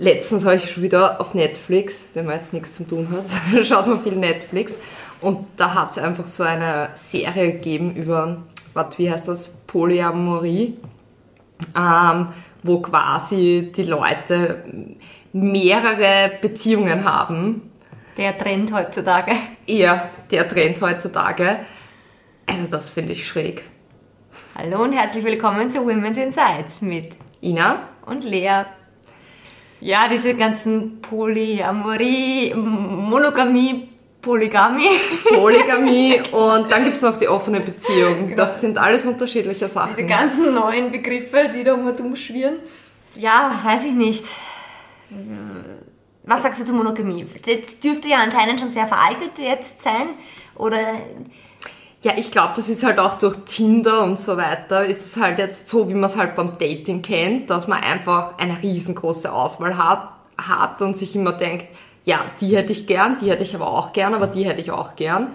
letztens 0.00 0.44
habe 0.44 0.56
ich 0.56 0.72
schon 0.72 0.82
wieder 0.82 1.20
auf 1.20 1.34
Netflix, 1.34 2.08
wenn 2.14 2.26
man 2.26 2.36
jetzt 2.36 2.52
nichts 2.52 2.74
zu 2.74 2.84
tun 2.84 3.08
hat, 3.12 3.64
schaut 3.66 3.86
man 3.86 4.02
viel 4.02 4.16
Netflix. 4.16 4.78
Und 5.20 5.46
da 5.56 5.74
hat 5.74 5.90
es 5.92 5.98
einfach 5.98 6.24
so 6.24 6.42
eine 6.42 6.90
Serie 6.94 7.52
gegeben 7.52 7.94
über, 7.94 8.42
was, 8.72 8.98
wie 8.98 9.10
heißt 9.10 9.28
das, 9.28 9.48
Polyamorie, 9.66 10.78
ähm, 11.76 12.28
wo 12.62 12.80
quasi 12.80 13.70
die 13.76 13.82
Leute 13.82 14.64
mehrere 15.32 16.32
Beziehungen 16.40 17.04
haben. 17.04 17.70
Der 18.16 18.36
Trend 18.36 18.72
heutzutage. 18.72 19.32
Ja, 19.66 20.08
der 20.30 20.48
Trend 20.48 20.80
heutzutage. 20.80 21.60
Also 22.46 22.66
das 22.70 22.90
finde 22.90 23.12
ich 23.12 23.28
schräg. 23.28 23.62
Hallo 24.56 24.82
und 24.82 24.92
herzlich 24.92 25.24
willkommen 25.24 25.70
zu 25.70 25.80
Women's 25.80 26.18
Insights 26.18 26.80
mit 26.80 27.10
Ina 27.42 27.88
und 28.06 28.24
Lea. 28.24 28.64
Ja, 29.80 30.08
diese 30.08 30.34
ganzen 30.34 31.00
Polyamorie, 31.00 32.54
Monogamie, 32.54 33.88
Polygamie. 34.20 34.88
Polygamie 35.34 36.20
und 36.32 36.70
dann 36.70 36.84
gibt 36.84 36.96
es 36.96 37.02
noch 37.02 37.16
die 37.16 37.28
offene 37.28 37.60
Beziehung. 37.60 38.28
Genau. 38.28 38.36
Das 38.36 38.60
sind 38.60 38.76
alles 38.76 39.06
unterschiedliche 39.06 39.68
Sachen. 39.68 39.94
Diese 39.96 40.08
ganzen 40.08 40.54
neuen 40.54 40.90
Begriffe, 40.90 41.50
die 41.54 41.64
da 41.64 41.74
um 41.74 41.86
und 41.86 42.18
schwirren. 42.18 42.56
Ja, 43.16 43.52
weiß 43.64 43.86
ich 43.86 43.94
nicht. 43.94 44.24
Was 46.24 46.42
sagst 46.42 46.60
du 46.60 46.64
zur 46.64 46.74
Monogamie? 46.74 47.26
Das 47.44 47.80
dürfte 47.80 48.08
ja 48.08 48.18
anscheinend 48.18 48.60
schon 48.60 48.70
sehr 48.70 48.86
veraltet 48.86 49.32
jetzt 49.38 49.82
sein. 49.82 50.10
Oder 50.54 50.80
ja, 52.02 52.12
ich 52.16 52.30
glaube, 52.30 52.52
das 52.56 52.68
ist 52.68 52.82
halt 52.82 52.98
auch 52.98 53.18
durch 53.18 53.36
Tinder 53.46 54.04
und 54.04 54.18
so 54.18 54.36
weiter, 54.36 54.86
ist 54.86 55.04
es 55.04 55.20
halt 55.20 55.38
jetzt 55.38 55.68
so, 55.68 55.88
wie 55.88 55.94
man 55.94 56.08
es 56.08 56.16
halt 56.16 56.34
beim 56.34 56.56
Dating 56.58 57.02
kennt, 57.02 57.50
dass 57.50 57.68
man 57.68 57.82
einfach 57.82 58.38
eine 58.38 58.60
riesengroße 58.62 59.30
Auswahl 59.30 59.76
hat, 59.76 60.08
hat 60.38 60.80
und 60.80 60.96
sich 60.96 61.14
immer 61.14 61.32
denkt, 61.32 61.66
ja, 62.06 62.20
die 62.40 62.56
hätte 62.56 62.72
ich 62.72 62.86
gern, 62.86 63.18
die 63.20 63.30
hätte 63.30 63.42
ich 63.42 63.54
aber 63.54 63.68
auch 63.68 63.92
gern, 63.92 64.14
aber 64.14 64.26
die 64.26 64.44
hätte 64.44 64.60
ich 64.60 64.70
auch 64.70 64.96
gern. 64.96 65.28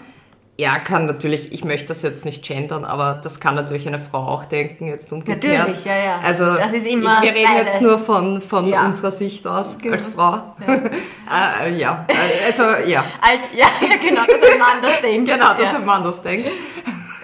Er 0.57 0.79
kann 0.79 1.05
natürlich, 1.05 1.51
ich 1.51 1.65
möchte 1.65 1.89
das 1.89 2.01
jetzt 2.01 2.23
nicht 2.23 2.45
gendern, 2.45 2.85
aber 2.85 3.19
das 3.21 3.41
kann 3.41 3.55
natürlich 3.55 3.87
eine 3.87 3.99
Frau 3.99 4.19
auch 4.19 4.45
denken, 4.45 4.87
jetzt 4.87 5.11
umgekehrt. 5.11 5.43
Natürlich, 5.43 5.83
ja, 5.83 5.97
ja. 5.97 6.19
Also, 6.19 6.45
das 6.55 6.71
ist 6.71 6.87
immer 6.87 7.21
ich, 7.21 7.29
wir 7.29 7.35
reden 7.35 7.51
beide. 7.53 7.65
jetzt 7.65 7.81
nur 7.81 7.99
von, 7.99 8.39
von 8.39 8.69
ja. 8.69 8.85
unserer 8.85 9.11
Sicht 9.11 9.45
aus, 9.45 9.77
genau. 9.77 9.93
als 9.95 10.07
Frau. 10.07 10.55
Ja. 10.65 11.65
äh, 11.65 11.77
ja, 11.77 12.07
also, 12.47 12.63
ja. 12.87 13.03
Als, 13.19 13.41
ja, 13.53 13.67
genau, 14.01 14.21
dass 14.25 14.49
ein 14.49 14.59
Mann 14.59 14.81
das 14.81 15.01
denkt. 15.01 15.29
Genau, 15.29 15.49
dass 15.49 15.71
ja. 15.71 15.75
ein 15.75 15.85
Mann 15.85 16.03
das 16.05 16.21
denkt. 16.21 16.49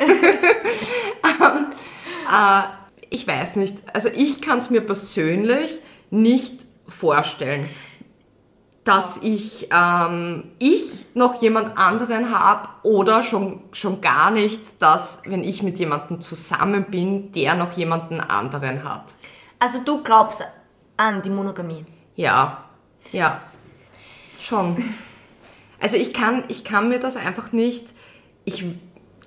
um, 0.02 0.08
äh, 2.34 2.64
ich 3.10 3.26
weiß 3.26 3.56
nicht, 3.56 3.78
also 3.94 4.10
ich 4.14 4.42
kann 4.42 4.60
es 4.60 4.70
mir 4.70 4.82
persönlich 4.82 5.80
nicht 6.10 6.66
vorstellen 6.86 7.70
dass 8.92 9.20
ich, 9.22 9.70
ähm, 9.74 10.52
ich 10.60 11.06
noch 11.14 11.42
jemand 11.42 11.78
anderen 11.78 12.38
habe 12.38 12.68
oder 12.84 13.24
schon, 13.24 13.62
schon 13.72 14.02
gar 14.02 14.32
nicht, 14.32 14.60
dass 14.80 15.22
wenn 15.24 15.46
ich 15.46 15.64
mit 15.64 15.80
jemandem 15.80 16.20
zusammen 16.20 16.84
bin, 16.84 17.32
der 17.32 17.56
noch 17.56 17.72
jemanden 17.78 18.20
anderen 18.20 18.84
hat. 18.84 19.06
Also 19.60 19.80
du 19.80 20.04
glaubst 20.04 20.44
an 20.98 21.22
die 21.22 21.30
Monogamie? 21.30 21.86
Ja, 22.18 22.66
ja, 23.14 23.40
schon. 24.42 24.84
Also 25.80 25.96
ich 25.96 26.14
kann, 26.14 26.44
ich 26.50 26.66
kann 26.66 26.90
mir 26.90 27.00
das 27.00 27.16
einfach 27.16 27.54
nicht, 27.54 27.94
ich, 28.44 28.66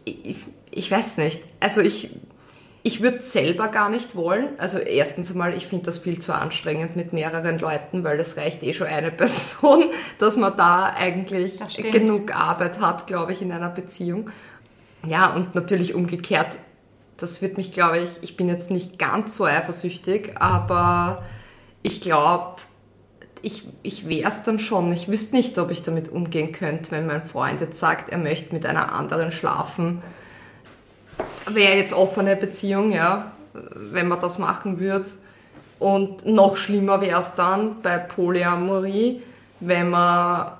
ich, 0.05 0.37
ich 0.73 0.91
weiß 0.91 1.17
nicht. 1.17 1.41
Also 1.61 1.81
ich, 1.81 2.11
ich 2.87 3.01
würde 3.01 3.21
selber 3.21 3.69
gar 3.69 3.89
nicht 3.89 4.15
wollen. 4.15 4.51
Also 4.59 4.77
erstens 4.77 5.31
einmal, 5.31 5.57
ich 5.57 5.67
finde 5.67 5.87
das 5.87 5.99
viel 5.99 6.21
zu 6.21 6.35
anstrengend 6.35 6.97
mit 6.97 7.15
mehreren 7.15 7.59
Leuten, 7.59 8.05
weil 8.05 8.21
es 8.21 8.37
reicht 8.37 8.63
eh 8.63 8.75
schon 8.75 8.87
eine 8.87 9.11
Person, 9.11 9.85
dass 10.19 10.37
man 10.37 10.55
da 10.57 10.93
eigentlich 10.95 11.61
genug 11.91 12.37
Arbeit 12.37 12.81
hat, 12.81 13.07
glaube 13.07 13.33
ich, 13.33 13.41
in 13.41 13.53
einer 13.53 13.71
Beziehung. 13.71 14.29
Ja, 15.07 15.33
und 15.33 15.55
natürlich 15.55 15.95
umgekehrt, 15.95 16.59
das 17.17 17.41
wird 17.41 17.57
mich, 17.57 17.73
glaube 17.73 18.01
ich, 18.01 18.11
ich 18.21 18.37
bin 18.37 18.49
jetzt 18.49 18.71
nicht 18.71 18.99
ganz 18.99 19.37
so 19.37 19.45
eifersüchtig, 19.45 20.33
aber 20.39 21.25
ich 21.83 22.03
glaube, 22.03 22.57
ich, 23.41 23.67
ich 23.83 24.09
wäre 24.09 24.29
es 24.29 24.43
dann 24.43 24.59
schon. 24.59 24.93
Ich 24.93 25.09
wüsste 25.09 25.37
nicht, 25.37 25.59
ob 25.59 25.71
ich 25.71 25.85
damit 25.85 26.11
umgehen 26.11 26.53
könnte, 26.53 26.91
wenn 26.91 27.07
mein 27.07 27.25
Freund 27.25 27.63
jetzt 27.63 27.81
sagt, 27.81 28.11
er 28.11 28.19
möchte 28.19 28.53
mit 28.55 28.67
einer 28.67 28.93
anderen 28.93 29.33
schlafen 29.33 30.03
wäre 31.49 31.77
jetzt 31.77 31.93
offene 31.93 32.37
Beziehung, 32.37 32.91
ja, 32.91 33.33
wenn 33.53 34.09
man 34.09 34.21
das 34.21 34.39
machen 34.39 34.81
würde. 34.81 35.09
Und 35.79 36.25
noch 36.27 36.57
schlimmer 36.57 37.01
wäre 37.01 37.21
es 37.21 37.35
dann 37.35 37.83
bei 37.83 37.99
Polyamorie, 37.99 39.23
wenn 39.61 39.91
man, 39.91 40.53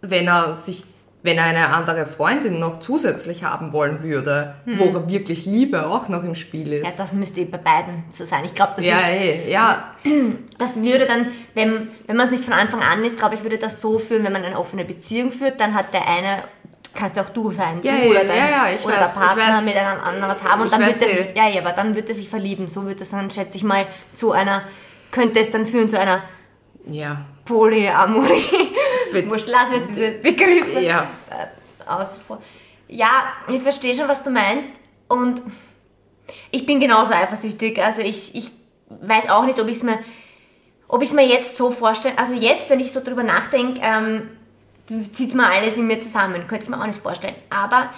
wenn 0.00 0.26
er 0.26 0.54
sich, 0.54 0.84
wenn 1.22 1.38
er 1.38 1.44
eine 1.44 1.68
andere 1.68 2.04
Freundin 2.06 2.58
noch 2.58 2.80
zusätzlich 2.80 3.44
haben 3.44 3.72
wollen 3.72 4.02
würde, 4.02 4.54
hm. 4.64 4.78
wo 4.78 5.08
wirklich 5.08 5.46
Liebe 5.46 5.86
auch 5.86 6.08
noch 6.08 6.24
im 6.24 6.34
Spiel 6.34 6.72
ist. 6.72 6.84
Ja, 6.84 6.90
das 6.96 7.12
müsste 7.12 7.44
bei 7.44 7.58
beiden 7.58 8.04
so 8.08 8.24
sein. 8.24 8.44
Ich 8.44 8.54
glaube, 8.54 8.72
das 8.76 8.84
ja, 8.84 8.96
ist. 8.96 9.08
Ey, 9.08 9.52
ja. 9.52 9.94
Das 10.58 10.76
würde 10.76 11.06
dann, 11.06 11.26
wenn, 11.54 11.88
wenn 12.06 12.16
man 12.16 12.26
es 12.26 12.30
nicht 12.30 12.44
von 12.44 12.52
Anfang 12.52 12.82
an 12.82 13.04
ist, 13.04 13.18
glaube 13.18 13.34
ich, 13.34 13.42
würde 13.42 13.58
das 13.58 13.80
so 13.80 13.98
führen, 13.98 14.22
wenn 14.22 14.32
man 14.32 14.44
eine 14.44 14.58
offene 14.58 14.84
Beziehung 14.84 15.32
führt, 15.32 15.58
dann 15.58 15.74
hat 15.74 15.92
der 15.92 16.06
eine 16.06 16.44
kannst 16.94 17.18
auch 17.18 17.30
du 17.30 17.50
sein, 17.50 17.80
ja, 17.82 17.96
du 17.96 18.10
oder, 18.10 18.24
dein, 18.24 18.36
ja, 18.36 18.48
ja, 18.48 18.78
oder 18.84 19.00
weiß, 19.00 19.14
der 19.14 19.20
Partner 19.20 19.60
mit 19.62 19.76
einem 19.76 20.00
anderen 20.00 20.28
was 20.30 20.42
haben 20.42 20.62
und 20.62 20.72
dann 20.72 20.80
wird 20.80 21.02
er 21.02 21.08
sich, 21.08 21.36
ja, 21.36 21.48
ja, 21.48 21.60
aber 21.60 21.72
dann 21.72 21.94
wird 21.94 22.08
er 22.08 22.14
sich 22.14 22.28
verlieben. 22.28 22.68
So 22.68 22.86
wird 22.86 23.00
es 23.00 23.10
dann, 23.10 23.30
schätze 23.30 23.56
ich 23.56 23.64
mal, 23.64 23.86
zu 24.14 24.32
einer, 24.32 24.64
könnte 25.10 25.40
es 25.40 25.50
dann 25.50 25.66
führen 25.66 25.88
zu 25.88 25.98
einer 25.98 26.22
ja. 26.86 27.24
Polyamorie. 27.44 28.74
Lassen 29.12 29.72
wir 29.72 29.78
jetzt 29.78 29.90
diese 29.90 30.10
Begriffe 30.22 30.80
ja. 30.80 31.06
Äh, 31.30 31.90
aus. 31.90 32.20
Ja, 32.88 33.24
ich 33.48 33.62
verstehe 33.62 33.94
schon, 33.94 34.08
was 34.08 34.22
du 34.22 34.30
meinst 34.30 34.72
und 35.08 35.42
ich 36.50 36.66
bin 36.66 36.80
genauso 36.80 37.12
eifersüchtig. 37.12 37.82
Also 37.82 38.02
ich, 38.02 38.34
ich 38.34 38.50
weiß 38.88 39.30
auch 39.30 39.44
nicht, 39.44 39.58
ob 39.60 39.68
ich 39.68 39.76
es 39.76 39.82
mir, 39.82 39.98
ob 40.88 41.02
ich 41.02 41.12
mir 41.12 41.26
jetzt 41.26 41.56
so 41.56 41.70
vorstelle. 41.70 42.18
Also 42.18 42.34
jetzt, 42.34 42.68
wenn 42.70 42.80
ich 42.80 42.92
so 42.92 43.02
drüber 43.02 43.22
nachdenke, 43.22 43.80
ähm, 43.82 44.28
zieht 45.12 45.34
mal 45.34 45.52
alles 45.52 45.76
in 45.76 45.86
mir 45.86 46.00
zusammen. 46.00 46.46
Könnte 46.46 46.64
ich 46.64 46.70
mir 46.70 46.80
auch 46.80 46.86
nicht 46.86 47.02
vorstellen. 47.02 47.36
Aber 47.50 47.90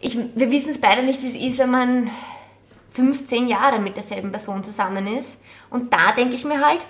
ich, 0.00 0.18
wir 0.34 0.50
wissen 0.50 0.70
es 0.70 0.80
beide 0.80 1.02
nicht, 1.02 1.22
wie 1.22 1.28
es 1.28 1.52
ist, 1.52 1.58
wenn 1.58 1.70
man 1.70 2.10
15 2.92 3.48
Jahre 3.48 3.78
mit 3.78 3.96
derselben 3.96 4.30
Person 4.30 4.64
zusammen 4.64 5.06
ist. 5.06 5.40
Und 5.70 5.92
da 5.92 6.12
denke 6.12 6.34
ich 6.34 6.44
mir 6.44 6.64
halt, 6.64 6.86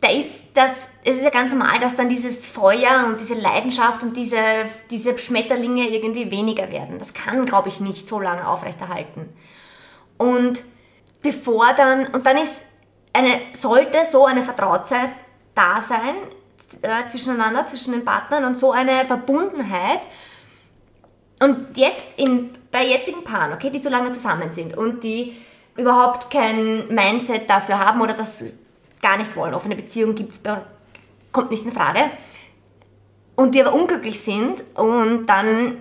da 0.00 0.10
ist 0.10 0.44
das, 0.52 0.90
es 1.02 1.16
ist 1.16 1.24
ja 1.24 1.30
ganz 1.30 1.50
normal, 1.50 1.80
dass 1.80 1.96
dann 1.96 2.08
dieses 2.08 2.46
Feuer 2.46 3.06
und 3.06 3.20
diese 3.20 3.34
Leidenschaft 3.34 4.02
und 4.02 4.16
diese, 4.16 4.36
diese 4.90 5.16
Schmetterlinge 5.16 5.88
irgendwie 5.88 6.30
weniger 6.30 6.70
werden. 6.70 6.98
Das 6.98 7.14
kann, 7.14 7.46
glaube 7.46 7.70
ich, 7.70 7.80
nicht 7.80 8.06
so 8.06 8.20
lange 8.20 8.46
aufrechterhalten. 8.46 9.30
Und 10.18 10.62
bevor 11.22 11.72
dann, 11.72 12.06
und 12.08 12.26
dann 12.26 12.36
ist 12.36 12.62
eine, 13.14 13.40
sollte 13.54 14.04
so 14.04 14.26
eine 14.26 14.42
Vertrautheit 14.42 15.10
da 15.54 15.80
sein, 15.80 16.14
äh, 16.82 17.08
zwischeneinander, 17.08 17.66
zwischen 17.66 17.92
den 17.92 18.04
Partnern 18.04 18.44
und 18.44 18.58
so 18.58 18.72
eine 18.72 19.04
Verbundenheit. 19.04 20.00
Und 21.42 21.76
jetzt 21.76 22.08
in, 22.16 22.50
bei 22.70 22.86
jetzigen 22.86 23.24
Paaren, 23.24 23.52
okay, 23.52 23.70
die 23.70 23.78
so 23.78 23.88
lange 23.88 24.12
zusammen 24.12 24.52
sind 24.52 24.76
und 24.76 25.02
die 25.02 25.36
überhaupt 25.76 26.30
kein 26.30 26.88
Mindset 26.88 27.50
dafür 27.50 27.78
haben 27.78 28.00
oder 28.00 28.14
das 28.14 28.44
gar 29.02 29.18
nicht 29.18 29.34
wollen, 29.36 29.54
offene 29.54 29.76
Beziehung 29.76 30.14
gibt's, 30.14 30.40
kommt 31.32 31.50
nicht 31.50 31.64
in 31.64 31.72
Frage, 31.72 32.10
und 33.36 33.54
die 33.54 33.60
aber 33.60 33.74
unglücklich 33.74 34.20
sind 34.20 34.62
und 34.74 35.26
dann 35.26 35.78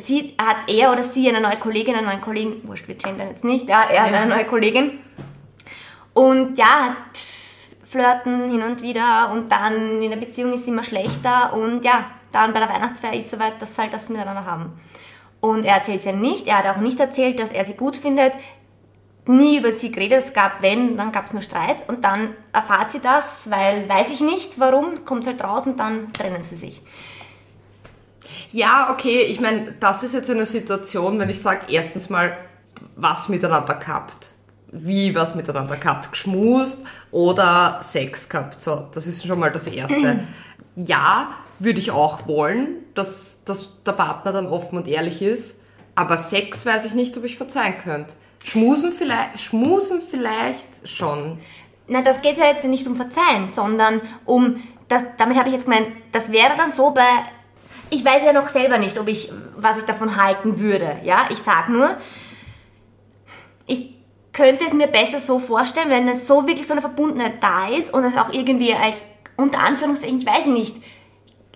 sie, 0.00 0.34
hat 0.38 0.68
er 0.68 0.92
oder 0.92 1.02
sie 1.02 1.28
eine 1.28 1.40
neue 1.40 1.56
Kollegin, 1.56 1.94
einen 1.94 2.06
neuen 2.06 2.20
Kollegen, 2.20 2.66
wurscht, 2.66 2.88
wir 2.88 2.94
gendern 2.94 3.28
jetzt 3.28 3.44
nicht, 3.44 3.68
ja, 3.68 3.82
er 3.82 4.06
hat 4.06 4.14
eine 4.14 4.34
neue 4.34 4.44
Kollegin. 4.44 5.00
Und 6.14 6.58
ja, 6.58 6.86
hat 6.86 7.22
flirten 7.88 8.50
hin 8.50 8.62
und 8.62 8.82
wieder 8.82 9.30
und 9.32 9.50
dann 9.50 10.02
in 10.02 10.10
der 10.10 10.18
Beziehung 10.18 10.52
ist 10.52 10.62
es 10.62 10.68
immer 10.68 10.82
schlechter 10.82 11.54
und 11.54 11.82
ja, 11.84 12.04
dann 12.32 12.52
bei 12.52 12.60
der 12.60 12.68
Weihnachtsfeier 12.68 13.14
ist 13.14 13.26
es 13.26 13.30
soweit, 13.30 13.60
dass 13.60 13.74
sie 13.74 13.82
halt 13.82 13.92
das 13.92 14.10
miteinander 14.10 14.44
haben. 14.44 14.78
Und 15.40 15.64
er 15.64 15.76
erzählt 15.76 16.00
es 16.00 16.04
ja 16.04 16.12
nicht, 16.12 16.46
er 16.46 16.58
hat 16.58 16.76
auch 16.76 16.80
nicht 16.80 17.00
erzählt, 17.00 17.38
dass 17.38 17.50
er 17.50 17.64
sie 17.64 17.74
gut 17.74 17.96
findet, 17.96 18.34
nie 19.26 19.58
über 19.58 19.72
sie 19.72 19.90
geredet, 19.90 20.24
es 20.24 20.32
gab 20.32 20.62
wenn, 20.62 20.96
dann 20.96 21.12
gab 21.12 21.26
es 21.26 21.32
nur 21.32 21.42
Streit 21.42 21.88
und 21.88 22.04
dann 22.04 22.34
erfahrt 22.52 22.90
sie 22.90 23.00
das, 23.00 23.50
weil 23.50 23.88
weiß 23.88 24.12
ich 24.12 24.20
nicht 24.20 24.58
warum, 24.58 25.04
kommt 25.04 25.26
halt 25.26 25.42
raus 25.42 25.66
und 25.66 25.78
dann 25.78 26.12
trennen 26.12 26.44
sie 26.44 26.56
sich. 26.56 26.82
Ja, 28.50 28.90
okay, 28.90 29.22
ich 29.22 29.40
meine, 29.40 29.72
das 29.80 30.02
ist 30.02 30.14
jetzt 30.14 30.30
eine 30.30 30.46
Situation, 30.46 31.18
wenn 31.18 31.28
ich 31.28 31.40
sage, 31.40 31.66
erstens 31.68 32.10
mal, 32.10 32.36
was 32.96 33.28
miteinander 33.28 33.74
gehabt 33.74 34.32
wie 34.70 35.14
was 35.14 35.34
miteinander 35.34 35.76
gehabt, 35.76 36.10
geschmust 36.10 36.80
oder 37.10 37.80
Sex 37.82 38.28
gehabt. 38.28 38.60
So, 38.62 38.88
das 38.92 39.06
ist 39.06 39.26
schon 39.26 39.38
mal 39.38 39.50
das 39.50 39.66
Erste. 39.66 40.20
ja, 40.76 41.30
würde 41.58 41.78
ich 41.78 41.90
auch 41.90 42.26
wollen, 42.28 42.84
dass, 42.94 43.38
dass 43.44 43.82
der 43.84 43.92
Partner 43.92 44.32
dann 44.32 44.46
offen 44.46 44.78
und 44.78 44.88
ehrlich 44.88 45.22
ist, 45.22 45.56
aber 45.94 46.16
Sex 46.16 46.64
weiß 46.64 46.84
ich 46.84 46.94
nicht, 46.94 47.16
ob 47.16 47.24
ich 47.24 47.36
verzeihen 47.36 47.74
könnte. 47.82 48.14
Schmusen 48.44 48.92
vielleicht, 48.92 49.40
schmusen 49.40 50.00
vielleicht 50.00 50.88
schon. 50.88 51.38
na, 51.88 52.02
das 52.02 52.22
geht 52.22 52.38
ja 52.38 52.46
jetzt 52.46 52.64
nicht 52.64 52.86
um 52.86 52.94
Verzeihen, 52.94 53.50
sondern 53.50 54.00
um, 54.24 54.62
das, 54.86 55.04
damit 55.16 55.36
habe 55.36 55.48
ich 55.48 55.54
jetzt 55.54 55.64
gemeint, 55.64 55.88
das 56.12 56.30
wäre 56.30 56.56
dann 56.56 56.72
so 56.72 56.92
bei, 56.92 57.08
ich 57.90 58.04
weiß 58.04 58.22
ja 58.24 58.32
noch 58.32 58.48
selber 58.48 58.78
nicht, 58.78 58.96
ob 58.98 59.08
ich, 59.08 59.32
was 59.56 59.78
ich 59.78 59.84
davon 59.84 60.16
halten 60.16 60.60
würde, 60.60 61.00
ja, 61.02 61.26
ich 61.30 61.38
sag 61.38 61.68
nur, 61.68 61.96
ich 63.66 63.97
könnte 64.38 64.64
es 64.64 64.72
mir 64.72 64.86
besser 64.86 65.18
so 65.18 65.40
vorstellen, 65.40 65.90
wenn 65.90 66.08
es 66.08 66.28
so 66.28 66.46
wirklich 66.46 66.64
so 66.64 66.72
eine 66.72 66.80
Verbundenheit 66.80 67.42
da 67.42 67.68
ist 67.68 67.92
und 67.92 68.04
es 68.04 68.16
auch 68.16 68.32
irgendwie 68.32 68.72
als, 68.72 69.06
unter 69.36 69.58
Anführungszeichen, 69.58 70.18
ich 70.18 70.26
weiß 70.26 70.46
nicht, 70.46 70.76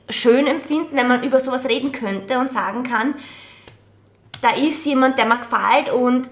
schön 0.08 0.48
empfinden, 0.48 0.96
wenn 0.96 1.06
man 1.06 1.22
über 1.22 1.38
sowas 1.38 1.68
reden 1.68 1.92
könnte 1.92 2.40
und 2.40 2.50
sagen 2.50 2.82
kann, 2.82 3.14
da 4.40 4.50
ist 4.50 4.84
jemand, 4.84 5.16
der 5.16 5.26
mir 5.26 5.38
gefällt 5.38 5.92
und 5.94 6.28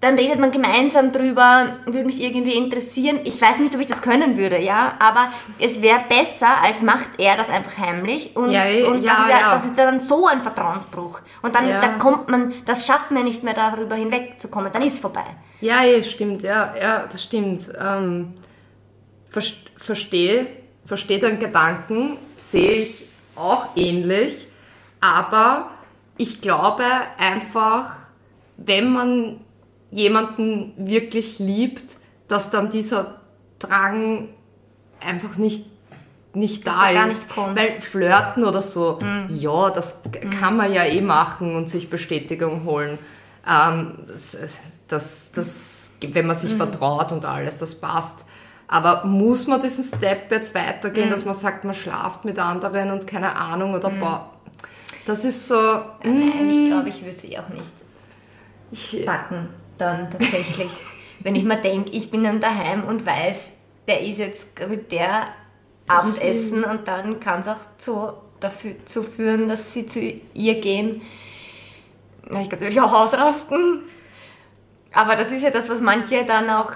dann 0.00 0.14
redet 0.14 0.38
man 0.38 0.52
gemeinsam 0.52 1.10
drüber, 1.10 1.78
würde 1.86 2.04
mich 2.04 2.22
irgendwie 2.22 2.56
interessieren. 2.56 3.18
Ich 3.24 3.42
weiß 3.42 3.58
nicht, 3.58 3.74
ob 3.74 3.80
ich 3.80 3.88
das 3.88 4.00
können 4.00 4.36
würde, 4.36 4.60
ja, 4.60 4.92
aber 5.00 5.26
es 5.58 5.82
wäre 5.82 6.02
besser, 6.08 6.62
als 6.62 6.82
macht 6.82 7.08
er 7.18 7.36
das 7.36 7.50
einfach 7.50 7.76
heimlich 7.78 8.36
und, 8.36 8.52
Ja, 8.52 8.62
und 8.88 9.02
ja, 9.02 9.10
das, 9.10 9.18
ist 9.18 9.28
ja, 9.28 9.40
ja. 9.40 9.54
das 9.54 9.64
ist 9.64 9.76
ja 9.76 9.86
dann 9.86 9.98
so 9.98 10.28
ein 10.28 10.40
Vertrauensbruch. 10.40 11.18
Und 11.42 11.56
dann 11.56 11.68
da 11.68 11.88
kommt 11.98 12.28
man, 12.28 12.54
das 12.64 12.86
schafft 12.86 13.10
man 13.10 13.24
nicht 13.24 13.42
mehr 13.42 13.54
darüber 13.54 13.96
hinwegzukommen, 13.96 14.70
dann 14.70 14.82
ist 14.82 14.92
es 14.92 14.98
vorbei. 15.00 15.24
Ja, 15.60 15.82
ja, 15.82 16.02
stimmt, 16.02 16.42
ja, 16.42 16.74
ja, 16.80 17.06
das 17.10 17.22
stimmt. 17.22 17.68
Ähm, 17.80 18.34
verstehe, 19.76 20.46
verstehe 20.84 21.18
deinen 21.18 21.38
Gedanken, 21.38 22.16
sehe 22.36 22.82
ich 22.82 23.04
auch 23.34 23.76
ähnlich, 23.76 24.48
aber 25.00 25.70
ich 26.16 26.40
glaube 26.40 26.84
einfach, 27.18 27.94
wenn 28.56 28.92
man 28.92 29.40
jemanden 29.90 30.72
wirklich 30.76 31.38
liebt, 31.38 31.96
dass 32.26 32.50
dann 32.50 32.70
dieser 32.70 33.20
Drang 33.58 34.28
einfach 35.00 35.36
nicht 35.36 35.64
nicht 36.34 36.66
da 36.66 36.90
ist. 36.90 37.30
kommt. 37.30 37.58
Weil 37.58 37.68
flirten 37.80 38.44
oder 38.44 38.62
so, 38.62 38.98
ja, 39.28 39.70
das 39.70 40.00
kann 40.38 40.56
man 40.56 40.72
ja 40.72 40.84
eh 40.84 41.00
machen 41.00 41.56
und 41.56 41.68
sich 41.68 41.90
Bestätigung 41.90 42.64
holen. 42.64 42.98
Ähm, 43.48 43.98
das, 44.88 45.32
das, 45.32 45.90
wenn 46.00 46.26
man 46.26 46.36
sich 46.36 46.54
vertraut 46.54 47.12
und 47.12 47.24
alles, 47.24 47.58
das 47.58 47.74
passt. 47.74 48.18
Aber 48.66 49.06
muss 49.06 49.46
man 49.46 49.62
diesen 49.62 49.82
Step 49.82 50.30
jetzt 50.30 50.54
weitergehen, 50.54 51.10
dass 51.10 51.24
man 51.24 51.34
sagt, 51.34 51.64
man 51.64 51.74
schlaft 51.74 52.26
mit 52.26 52.38
anderen 52.38 52.90
und 52.90 53.06
keine 53.06 53.34
Ahnung 53.34 53.72
oder 53.74 53.88
boah, 53.88 54.30
das 55.06 55.24
ist 55.24 55.48
so, 55.48 55.54
Nein, 56.02 56.50
ich 56.50 56.66
glaube, 56.66 56.90
ich 56.90 57.02
würde 57.02 57.18
sie 57.18 57.38
auch 57.38 57.48
nicht 57.48 57.72
ich, 58.70 59.06
backen, 59.06 59.48
dann 59.78 60.10
tatsächlich. 60.10 60.70
Wenn 61.20 61.34
ich 61.34 61.44
mir 61.44 61.56
denke, 61.56 61.90
ich 61.92 62.10
bin 62.10 62.22
dann 62.22 62.40
daheim 62.40 62.84
und 62.84 63.06
weiß, 63.06 63.50
der 63.88 64.02
ist 64.02 64.18
jetzt 64.18 64.46
mit 64.68 64.92
der 64.92 65.28
Abendessen 65.88 66.62
und 66.62 66.86
dann 66.86 67.18
kann 67.20 67.40
es 67.40 67.48
auch 67.48 67.56
zu, 67.78 68.12
dafür, 68.38 68.74
zu 68.84 69.02
führen, 69.02 69.48
dass 69.48 69.72
sie 69.72 69.86
zu 69.86 69.98
ihr 70.34 70.60
gehen. 70.60 71.00
Na, 72.30 72.40
ich 72.42 72.48
glaube, 72.48 72.56
da 72.64 72.70
würde 72.70 72.72
ich 72.74 72.80
auch 72.80 72.92
ausrasten. 72.92 73.82
Aber 74.92 75.16
das 75.16 75.32
ist 75.32 75.42
ja 75.42 75.50
das, 75.50 75.68
was 75.68 75.80
manche 75.80 76.24
dann 76.24 76.48
auch 76.50 76.72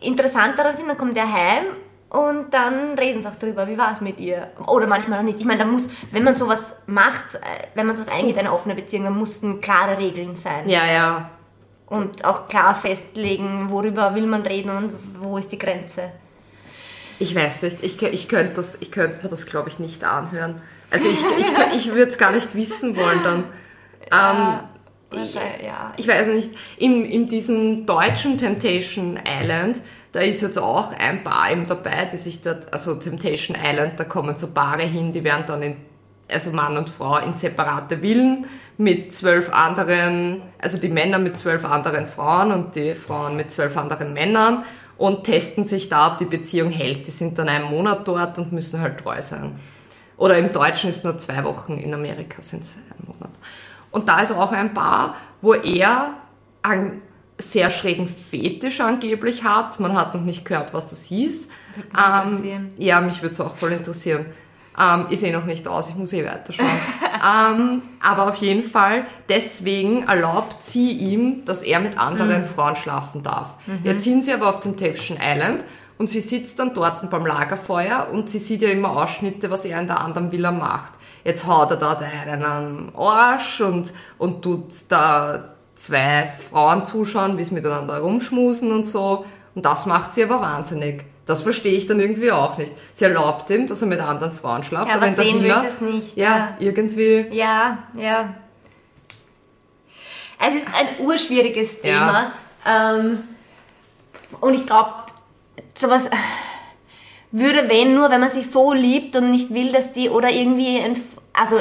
interessant 0.00 0.58
daran 0.58 0.74
finden. 0.74 0.88
Dann 0.90 0.98
kommt 0.98 1.16
der 1.16 1.32
heim 1.32 1.64
und 2.08 2.52
dann 2.52 2.98
reden 2.98 3.22
sie 3.22 3.28
auch 3.28 3.36
drüber, 3.36 3.68
wie 3.68 3.78
war 3.78 3.92
es 3.92 4.00
mit 4.00 4.18
ihr. 4.18 4.50
Oder 4.66 4.86
manchmal 4.86 5.20
auch 5.20 5.22
nicht. 5.24 5.38
Ich 5.38 5.44
meine, 5.46 5.60
da 5.60 5.64
muss, 5.64 5.88
wenn 6.10 6.24
man 6.24 6.34
sowas 6.34 6.74
macht, 6.86 7.36
äh, 7.36 7.38
wenn 7.74 7.86
man 7.86 7.94
sowas 7.96 8.12
eingeht, 8.12 8.38
eine 8.38 8.52
offene 8.52 8.74
Beziehung, 8.74 9.04
dann 9.04 9.16
mussten 9.18 9.60
klare 9.60 9.98
Regeln 9.98 10.36
sein. 10.36 10.68
ja, 10.68 10.84
ja, 10.86 11.30
Und 11.86 12.24
auch 12.24 12.48
klar 12.48 12.74
festlegen, 12.74 13.66
worüber 13.70 14.14
will 14.14 14.26
man 14.26 14.42
reden 14.42 14.70
und 14.70 14.92
wo 15.20 15.38
ist 15.38 15.52
die 15.52 15.58
Grenze. 15.58 16.10
Ich 17.18 17.34
weiß 17.34 17.62
nicht, 17.62 17.84
ich, 17.84 18.00
ich 18.02 18.28
könnte 18.28 18.54
das, 18.54 18.78
ich 18.80 18.90
könnte 18.90 19.22
mir 19.22 19.28
das, 19.28 19.44
glaube 19.46 19.68
ich, 19.68 19.78
nicht 19.78 20.02
anhören. 20.04 20.62
Also 20.90 21.06
ich, 21.06 21.20
ich, 21.38 21.54
könnt- 21.54 21.76
ich 21.76 21.88
würde 21.92 22.10
es 22.10 22.18
gar 22.18 22.32
nicht 22.32 22.54
wissen 22.54 22.96
wollen 22.96 23.22
dann. 23.22 23.44
Ähm, 24.12 24.60
Wahrscheinlich, 25.10 25.66
ja. 25.66 25.92
ich 25.96 26.06
weiß 26.06 26.28
nicht, 26.28 26.50
in, 26.78 27.04
in 27.04 27.28
diesem 27.28 27.84
deutschen 27.84 28.38
Temptation 28.38 29.18
Island, 29.42 29.82
da 30.12 30.20
ist 30.20 30.42
jetzt 30.42 30.58
auch 30.58 30.92
ein 30.98 31.24
Paar 31.24 31.50
eben 31.50 31.66
dabei, 31.66 32.08
die 32.12 32.16
sich 32.16 32.40
dort, 32.40 32.72
also 32.72 32.94
Temptation 32.94 33.56
Island, 33.56 33.98
da 33.98 34.04
kommen 34.04 34.36
so 34.36 34.48
Paare 34.48 34.82
hin, 34.82 35.10
die 35.10 35.24
werden 35.24 35.44
dann 35.48 35.62
in, 35.62 35.76
also 36.28 36.50
Mann 36.50 36.76
und 36.76 36.88
Frau 36.88 37.18
in 37.18 37.34
separate 37.34 37.98
Villen 37.98 38.46
mit 38.78 39.12
zwölf 39.12 39.52
anderen, 39.52 40.42
also 40.58 40.78
die 40.78 40.88
Männer 40.88 41.18
mit 41.18 41.36
zwölf 41.36 41.64
anderen 41.64 42.06
Frauen 42.06 42.52
und 42.52 42.76
die 42.76 42.94
Frauen 42.94 43.36
mit 43.36 43.50
zwölf 43.50 43.76
anderen 43.76 44.12
Männern 44.12 44.64
und 44.96 45.24
testen 45.24 45.64
sich 45.64 45.88
da, 45.88 46.12
ob 46.12 46.18
die 46.18 46.24
Beziehung 46.24 46.70
hält. 46.70 47.06
Die 47.06 47.10
sind 47.10 47.38
dann 47.38 47.48
einen 47.48 47.64
Monat 47.64 48.06
dort 48.06 48.38
und 48.38 48.52
müssen 48.52 48.80
halt 48.80 48.98
treu 48.98 49.20
sein. 49.22 49.56
Oder 50.16 50.38
im 50.38 50.52
Deutschen 50.52 50.90
ist 50.90 51.04
nur 51.04 51.18
zwei 51.18 51.42
Wochen, 51.44 51.78
in 51.78 51.94
Amerika 51.94 52.42
sind 52.42 52.62
es 52.62 52.76
ein 52.76 53.06
Monat. 53.06 53.30
Und 53.90 54.08
da 54.08 54.20
ist 54.20 54.32
auch 54.32 54.52
ein 54.52 54.74
Paar, 54.74 55.16
wo 55.40 55.54
er 55.54 56.14
einen 56.62 57.02
sehr 57.38 57.70
schrägen 57.70 58.08
Fetisch 58.08 58.80
angeblich 58.80 59.44
hat. 59.44 59.80
Man 59.80 59.94
hat 59.94 60.14
noch 60.14 60.22
nicht 60.22 60.44
gehört, 60.44 60.74
was 60.74 60.88
das 60.88 61.04
hieß. 61.04 61.48
Ähm, 61.76 62.28
interessieren. 62.28 62.68
ja, 62.78 63.00
mich 63.00 63.22
würde 63.22 63.32
es 63.32 63.40
auch 63.40 63.54
voll 63.54 63.72
interessieren. 63.72 64.26
Ähm, 64.78 65.06
ich 65.10 65.20
sehe 65.20 65.32
noch 65.32 65.44
nicht 65.44 65.66
aus, 65.66 65.88
ich 65.88 65.96
muss 65.96 66.12
eh 66.12 66.24
weiterschauen. 66.24 66.68
ähm, 67.02 67.82
aber 68.00 68.28
auf 68.28 68.36
jeden 68.36 68.62
Fall, 68.62 69.06
deswegen 69.28 70.04
erlaubt 70.04 70.64
sie 70.64 70.92
ihm, 70.92 71.44
dass 71.44 71.62
er 71.62 71.80
mit 71.80 71.98
anderen 71.98 72.44
Frauen 72.44 72.76
schlafen 72.76 73.22
darf. 73.22 73.56
Jetzt 73.84 74.04
sind 74.04 74.24
sie 74.24 74.32
aber 74.32 74.48
auf 74.48 74.60
dem 74.60 74.76
Temptation 74.76 75.18
Island 75.20 75.64
und 75.98 76.08
sie 76.08 76.20
sitzt 76.20 76.58
dann 76.58 76.72
dort 76.72 77.08
beim 77.10 77.26
Lagerfeuer 77.26 78.08
und 78.12 78.30
sie 78.30 78.38
sieht 78.38 78.62
ja 78.62 78.70
immer 78.70 78.90
Ausschnitte, 78.90 79.50
was 79.50 79.64
er 79.64 79.80
in 79.80 79.86
der 79.86 80.00
anderen 80.00 80.32
Villa 80.32 80.50
macht. 80.52 80.92
Jetzt 81.24 81.46
haut 81.46 81.70
er 81.70 81.76
da 81.76 81.98
einen 81.98 82.44
am 82.44 82.92
Arsch 82.96 83.60
und, 83.60 83.92
und 84.18 84.42
tut 84.42 84.64
da 84.88 85.44
zwei 85.74 86.26
Frauen 86.50 86.84
zuschauen, 86.84 87.36
wie 87.38 87.44
sie 87.44 87.54
miteinander 87.54 87.98
rumschmusen 87.98 88.70
und 88.72 88.86
so. 88.86 89.24
Und 89.54 89.64
das 89.64 89.86
macht 89.86 90.14
sie 90.14 90.24
aber 90.24 90.40
wahnsinnig. 90.40 91.04
Das 91.26 91.42
verstehe 91.42 91.74
ich 91.74 91.86
dann 91.86 92.00
irgendwie 92.00 92.32
auch 92.32 92.58
nicht. 92.58 92.72
Sie 92.94 93.04
erlaubt 93.04 93.50
ihm, 93.50 93.66
dass 93.66 93.82
er 93.82 93.88
mit 93.88 94.00
anderen 94.00 94.32
Frauen 94.32 94.64
schlaft, 94.64 94.88
Ja, 94.88 94.96
aber 94.96 95.06
der 95.06 95.14
sehen 95.14 95.42
Villa, 95.42 95.62
es 95.64 95.80
nicht, 95.80 96.16
Ja, 96.16 96.26
ja. 96.26 96.56
irgendwie. 96.58 97.26
Ja, 97.30 97.78
ja. 97.94 98.34
Es 100.38 100.54
ist 100.54 100.66
ein 100.68 101.04
urschwieriges 101.04 101.80
Thema. 101.82 102.32
Ähm, 102.66 103.18
und 104.40 104.54
ich 104.54 104.66
glaube, 104.66 104.90
sowas 105.78 106.08
würde, 107.32 107.68
wenn 107.68 107.94
nur, 107.94 108.10
wenn 108.10 108.20
man 108.20 108.30
sich 108.30 108.50
so 108.50 108.72
liebt 108.72 109.14
und 109.16 109.30
nicht 109.30 109.52
will, 109.54 109.70
dass 109.72 109.92
die 109.92 110.08
oder 110.10 110.30
irgendwie, 110.30 110.80
ein, 110.80 111.00
also 111.32 111.60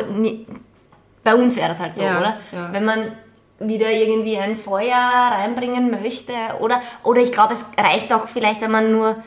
bei 1.23 1.35
uns 1.35 1.55
wäre 1.55 1.69
das 1.69 1.79
halt 1.79 1.95
so, 1.95 2.01
Ja, 2.01 2.19
oder? 2.19 2.37
ja. 2.51 2.73
Wenn 2.73 2.85
man 2.85 3.11
wieder 3.59 3.91
irgendwie 3.91 4.37
ein 4.37 4.55
Feuer 4.55 4.95
reinbringen 4.95 5.91
möchte 5.91 6.33
oder, 6.61 6.81
oder 7.03 7.21
ich 7.21 7.31
glaube, 7.31 7.53
es 7.53 7.65
reicht 7.77 8.11
auch 8.13 8.27
vielleicht, 8.27 8.61
wenn 8.61 8.71
man 8.71 8.91
nur 8.91 9.17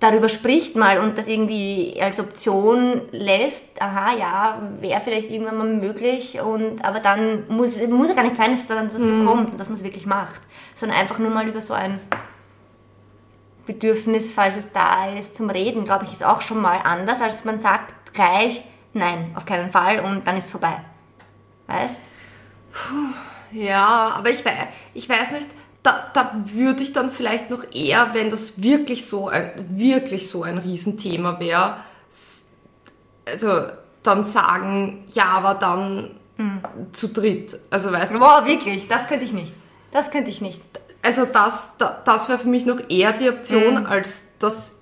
darüber 0.00 0.28
spricht 0.28 0.76
mal 0.76 0.98
und 1.00 1.16
das 1.18 1.26
irgendwie 1.28 1.96
als 2.00 2.20
Option 2.20 3.02
lässt, 3.10 3.80
aha, 3.80 4.14
ja, 4.16 4.58
wäre 4.80 5.00
vielleicht 5.00 5.30
irgendwann 5.30 5.56
mal 5.58 5.66
möglich, 5.66 6.38
und, 6.40 6.84
aber 6.84 7.00
dann 7.00 7.44
muss, 7.48 7.76
muss 7.88 8.08
ja 8.10 8.14
gar 8.14 8.24
nicht 8.24 8.36
sein, 8.36 8.50
dass 8.50 8.60
es 8.60 8.66
dann 8.66 8.88
dazu 8.88 8.98
Mhm. 9.00 9.26
kommt 9.26 9.50
und 9.52 9.58
dass 9.60 9.68
man 9.68 9.78
es 9.78 9.84
wirklich 9.84 10.04
macht, 10.06 10.40
sondern 10.74 10.98
einfach 10.98 11.18
nur 11.18 11.30
mal 11.30 11.46
über 11.48 11.60
so 11.60 11.72
ein 11.74 11.98
Bedürfnis, 13.66 14.34
falls 14.34 14.56
es 14.56 14.72
da 14.72 15.10
ist, 15.10 15.36
zum 15.36 15.50
Reden, 15.50 15.84
glaube 15.84 16.04
ich, 16.04 16.12
ist 16.12 16.24
auch 16.24 16.40
schon 16.40 16.60
mal 16.60 16.78
anders, 16.82 17.20
als 17.20 17.44
man 17.44 17.58
sagt 17.58 18.12
gleich, 18.12 18.62
nein, 18.92 19.32
auf 19.34 19.46
keinen 19.46 19.70
Fall 19.70 20.00
und 20.00 20.26
dann 20.26 20.36
ist 20.36 20.50
vorbei. 20.50 20.80
Weißt? 21.66 22.00
Ja, 23.52 24.14
aber 24.16 24.30
ich, 24.30 24.44
wei 24.44 24.52
ich 24.92 25.08
weiß 25.08 25.32
nicht, 25.32 25.48
da, 25.82 26.10
da 26.14 26.34
würde 26.34 26.82
ich 26.82 26.92
dann 26.92 27.10
vielleicht 27.10 27.50
noch 27.50 27.64
eher, 27.72 28.10
wenn 28.12 28.30
das 28.30 28.62
wirklich 28.62 29.06
so 29.06 29.28
ein, 29.28 29.52
wirklich 29.68 30.28
so 30.30 30.42
ein 30.42 30.58
Riesenthema 30.58 31.38
wäre, 31.40 31.76
also 33.26 33.66
dann 34.02 34.24
sagen, 34.24 35.04
ja, 35.14 35.24
aber 35.24 35.54
dann 35.54 36.10
zu 36.92 37.08
dritt. 37.08 37.58
Also 37.70 37.92
weißt 37.92 38.14
du, 38.14 38.18
Boah, 38.18 38.44
wirklich, 38.46 38.88
das 38.88 39.06
könnte 39.06 39.24
ich 39.24 39.32
nicht. 39.32 39.54
Das 39.92 40.10
könnte 40.10 40.30
ich 40.30 40.40
nicht. 40.40 40.60
Also 41.04 41.26
das, 41.26 41.70
da, 41.78 42.02
das 42.04 42.28
wäre 42.28 42.38
für 42.38 42.48
mich 42.48 42.66
noch 42.66 42.78
eher 42.88 43.12
die 43.12 43.28
Option, 43.28 43.86
als 43.86 44.22
dass 44.38 44.72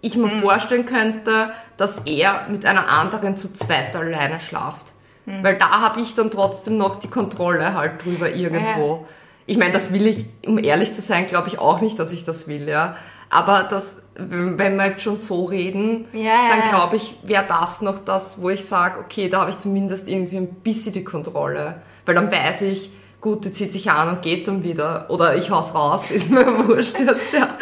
ich 0.00 0.16
mir 0.16 0.28
vorstellen 0.28 0.84
könnte, 0.84 1.52
dass 1.76 2.00
er 2.04 2.46
mit 2.48 2.66
einer 2.66 2.88
anderen 2.88 3.36
zu 3.36 3.52
zweit 3.52 3.94
alleine 3.96 4.40
schlaft. 4.40 4.92
Weil 5.24 5.56
da 5.56 5.80
habe 5.80 6.00
ich 6.00 6.16
dann 6.16 6.30
trotzdem 6.32 6.76
noch 6.76 6.96
die 6.96 7.08
Kontrolle 7.08 7.74
halt 7.74 8.04
drüber 8.04 8.28
irgendwo. 8.28 9.06
Ich 9.46 9.56
meine, 9.56 9.72
das 9.72 9.92
will 9.92 10.06
ich, 10.06 10.24
um 10.46 10.58
ehrlich 10.58 10.92
zu 10.92 11.00
sein, 11.00 11.26
glaube 11.26 11.48
ich 11.48 11.58
auch 11.58 11.80
nicht, 11.80 11.98
dass 11.98 12.12
ich 12.12 12.24
das 12.24 12.48
will, 12.48 12.68
ja. 12.68 12.96
Aber 13.30 13.66
das, 13.70 14.02
wenn 14.16 14.76
wir 14.76 14.86
jetzt 14.86 15.02
schon 15.02 15.16
so 15.16 15.44
reden, 15.44 16.06
Ja, 16.12 16.20
ja, 16.20 16.48
dann 16.50 16.60
ja. 16.60 16.68
glaube 16.68 16.96
ich, 16.96 17.18
wäre 17.22 17.44
das 17.48 17.80
noch 17.80 17.98
das, 18.04 18.42
wo 18.42 18.50
ich 18.50 18.64
sage, 18.64 18.98
okay, 18.98 19.28
da 19.28 19.40
habe 19.40 19.50
ich 19.50 19.58
zumindest 19.58 20.08
irgendwie 20.08 20.36
ein 20.36 20.54
bisschen 20.54 20.92
die 20.92 21.04
Kontrolle. 21.04 21.80
Weil 22.04 22.16
dann 22.16 22.30
weiß 22.30 22.62
ich, 22.62 22.90
gut, 23.22 23.46
die 23.46 23.52
zieht 23.52 23.72
sich 23.72 23.90
an 23.90 24.16
und 24.16 24.20
geht 24.20 24.46
dann 24.46 24.62
wieder. 24.62 25.06
Oder 25.08 25.36
ich 25.36 25.48
hau's 25.48 25.74
raus, 25.74 26.10
ist 26.10 26.30
mir 26.30 26.44
wurscht 26.68 27.00
jetzt, 27.00 27.32
ja. 27.32 27.48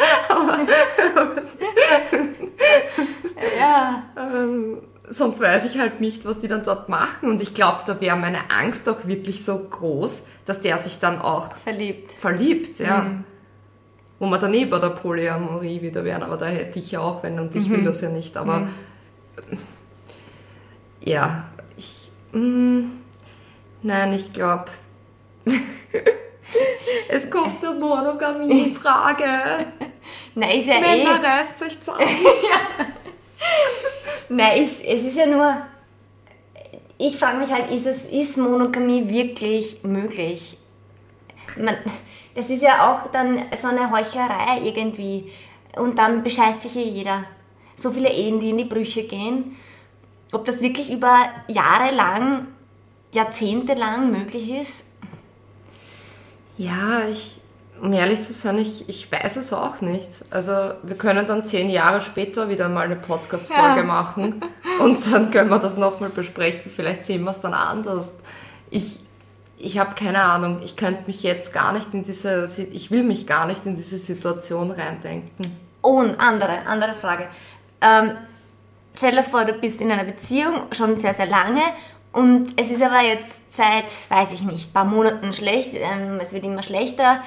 ja. 3.57 4.03
Ähm, 4.17 4.79
sonst 5.09 5.39
weiß 5.39 5.63
ich 5.65 5.79
halt 5.79 6.01
nicht, 6.01 6.25
was 6.25 6.39
die 6.39 6.49
dann 6.49 6.63
dort 6.63 6.89
machen. 6.89 7.29
Und 7.29 7.41
ich 7.41 7.53
glaube, 7.53 7.81
da 7.85 8.01
wäre 8.01 8.17
meine 8.17 8.51
Angst 8.51 8.89
auch 8.89 9.05
wirklich 9.05 9.45
so 9.45 9.57
groß, 9.57 10.23
dass 10.45 10.59
der 10.59 10.77
sich 10.79 10.99
dann 10.99 11.21
auch 11.21 11.55
Verliebt. 11.55 12.11
verliebt, 12.11 12.79
ja. 12.79 13.23
Wo 14.19 14.27
wir 14.27 14.37
dann 14.37 14.53
eh 14.53 14.65
bei 14.65 14.79
der 14.79 14.89
Polyamorie 14.89 15.81
wieder 15.81 16.03
wären, 16.03 16.21
aber 16.21 16.37
da 16.37 16.45
hätte 16.45 16.79
ich 16.79 16.91
ja 16.91 16.99
auch 16.99 17.23
wenn 17.23 17.39
und 17.39 17.55
ich 17.55 17.69
will 17.69 17.83
das 17.83 18.01
ja 18.01 18.09
nicht. 18.09 18.37
Aber 18.37 18.67
ja, 21.03 21.45
ich. 21.75 22.11
mm, 22.33 22.81
nein, 23.81 24.13
ich 24.13 24.31
glaube. 24.31 24.65
es 27.09 27.29
kommt 27.29 27.63
eine 27.63 27.79
Monogamie-Frage. 27.79 29.25
Nein, 30.35 30.59
ist 30.59 30.67
ja 30.67 30.75
eh. 30.75 30.81
Männer 30.81 31.23
reißt 31.23 31.61
euch 31.63 31.79
zusammen. 31.79 32.01
Nein, 34.29 34.63
es, 34.63 34.79
es 34.79 35.03
ist 35.03 35.17
ja 35.17 35.25
nur. 35.25 35.57
Ich 36.97 37.17
frage 37.17 37.39
mich 37.39 37.51
halt, 37.51 37.71
ist, 37.71 37.87
es, 37.87 38.05
ist 38.05 38.37
Monogamie 38.37 39.09
wirklich 39.09 39.83
möglich? 39.83 40.57
Man, 41.57 41.75
das 42.35 42.49
ist 42.49 42.61
ja 42.61 42.91
auch 42.91 43.11
dann 43.11 43.43
so 43.59 43.69
eine 43.69 43.91
Heuchlerei 43.91 44.59
irgendwie. 44.63 45.31
Und 45.75 45.97
dann 45.97 46.23
bescheißt 46.23 46.61
sich 46.61 46.75
ja 46.75 46.81
jeder. 46.81 47.23
So 47.75 47.91
viele 47.91 48.09
Ehen, 48.09 48.39
die 48.39 48.51
in 48.51 48.57
die 48.57 48.65
Brüche 48.65 49.03
gehen. 49.03 49.57
Ob 50.31 50.45
das 50.45 50.61
wirklich 50.61 50.93
über 50.93 51.29
Jahre 51.47 51.93
lang, 51.93 52.47
Jahrzehnte 53.11 53.73
lang 53.73 54.11
möglich 54.11 54.49
ist? 54.49 54.85
Ja, 56.61 57.01
ich, 57.09 57.39
um 57.81 57.91
ehrlich 57.91 58.21
zu 58.21 58.33
sein, 58.33 58.59
ich, 58.59 58.87
ich 58.87 59.11
weiß 59.11 59.37
es 59.37 59.51
auch 59.51 59.81
nicht. 59.81 60.07
Also 60.29 60.51
wir 60.83 60.95
können 60.95 61.25
dann 61.25 61.43
zehn 61.43 61.71
Jahre 61.71 62.01
später 62.01 62.49
wieder 62.49 62.69
mal 62.69 62.85
eine 62.85 62.97
Podcast-Folge 62.97 63.79
Ja. 63.79 63.83
machen 63.83 64.41
und 64.79 65.11
dann 65.11 65.31
können 65.31 65.49
wir 65.49 65.57
das 65.57 65.77
nochmal 65.77 66.09
besprechen. 66.11 66.71
Vielleicht 66.73 67.05
sehen 67.05 67.23
wir 67.23 67.31
es 67.31 67.41
dann 67.41 67.55
anders. 67.55 68.11
Ich, 68.69 68.99
ich 69.57 69.79
habe 69.79 69.95
keine 69.95 70.21
Ahnung. 70.21 70.59
Ich 70.63 70.75
könnte 70.75 71.01
mich 71.07 71.23
jetzt 71.23 71.51
gar 71.51 71.73
nicht 71.73 71.91
in 71.95 72.03
diese, 72.03 72.47
ich 72.71 72.91
will 72.91 73.01
mich 73.01 73.25
gar 73.25 73.47
nicht 73.47 73.65
in 73.65 73.75
diese 73.75 73.97
Situation 73.97 74.69
reindenken. 74.69 75.43
Und 75.81 76.19
andere, 76.19 76.59
andere 76.67 76.93
Frage. 76.93 77.27
Ähm, 77.81 78.11
stell 78.93 79.13
dir 79.15 79.23
vor, 79.23 79.45
du 79.45 79.53
bist 79.53 79.81
in 79.81 79.91
einer 79.91 80.03
Beziehung 80.03 80.67
schon 80.73 80.95
sehr, 80.97 81.15
sehr 81.15 81.25
lange 81.25 81.63
und 82.13 82.53
es 82.59 82.69
ist 82.71 82.81
aber 82.81 83.01
jetzt 83.01 83.41
seit, 83.51 83.85
weiß 84.09 84.33
ich 84.33 84.41
nicht, 84.41 84.73
paar 84.73 84.85
Monaten 84.85 85.31
schlecht, 85.31 85.71
ähm, 85.73 86.19
es 86.21 86.33
wird 86.33 86.43
immer 86.43 86.63
schlechter, 86.63 87.23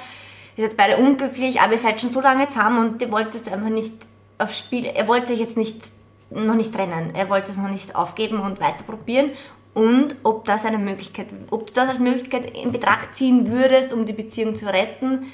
ihr 0.57 0.67
seid 0.67 0.77
beide 0.77 0.97
unglücklich, 0.97 1.59
aber 1.59 1.73
ihr 1.73 1.79
seid 1.79 1.99
schon 1.99 2.09
so 2.09 2.21
lange 2.21 2.47
zusammen 2.47 2.79
und 2.79 3.01
ihr 3.01 3.11
wollt 3.11 3.33
es 3.33 3.47
einfach 3.47 3.69
nicht 3.69 3.93
aufs 4.37 4.59
Spiel, 4.59 4.85
ihr 4.85 5.07
wollt 5.07 5.29
euch 5.31 5.39
jetzt 5.39 5.57
nicht, 5.57 5.81
noch 6.29 6.55
nicht 6.55 6.73
trennen, 6.73 7.13
ihr 7.15 7.29
wollt 7.29 7.49
es 7.49 7.57
noch 7.57 7.69
nicht 7.69 7.95
aufgeben 7.95 8.39
und 8.39 8.59
weiter 8.59 8.83
probieren. 8.83 9.31
Und 9.73 10.15
ob 10.23 10.45
das 10.45 10.65
eine 10.65 10.77
Möglichkeit, 10.77 11.27
ob 11.51 11.67
du 11.67 11.73
das 11.73 11.89
als 11.89 11.99
Möglichkeit 11.99 12.55
in 12.55 12.71
Betracht 12.71 13.13
ziehen 13.13 13.51
würdest, 13.51 13.91
um 13.91 14.05
die 14.05 14.13
Beziehung 14.13 14.55
zu 14.55 14.65
retten, 14.67 15.33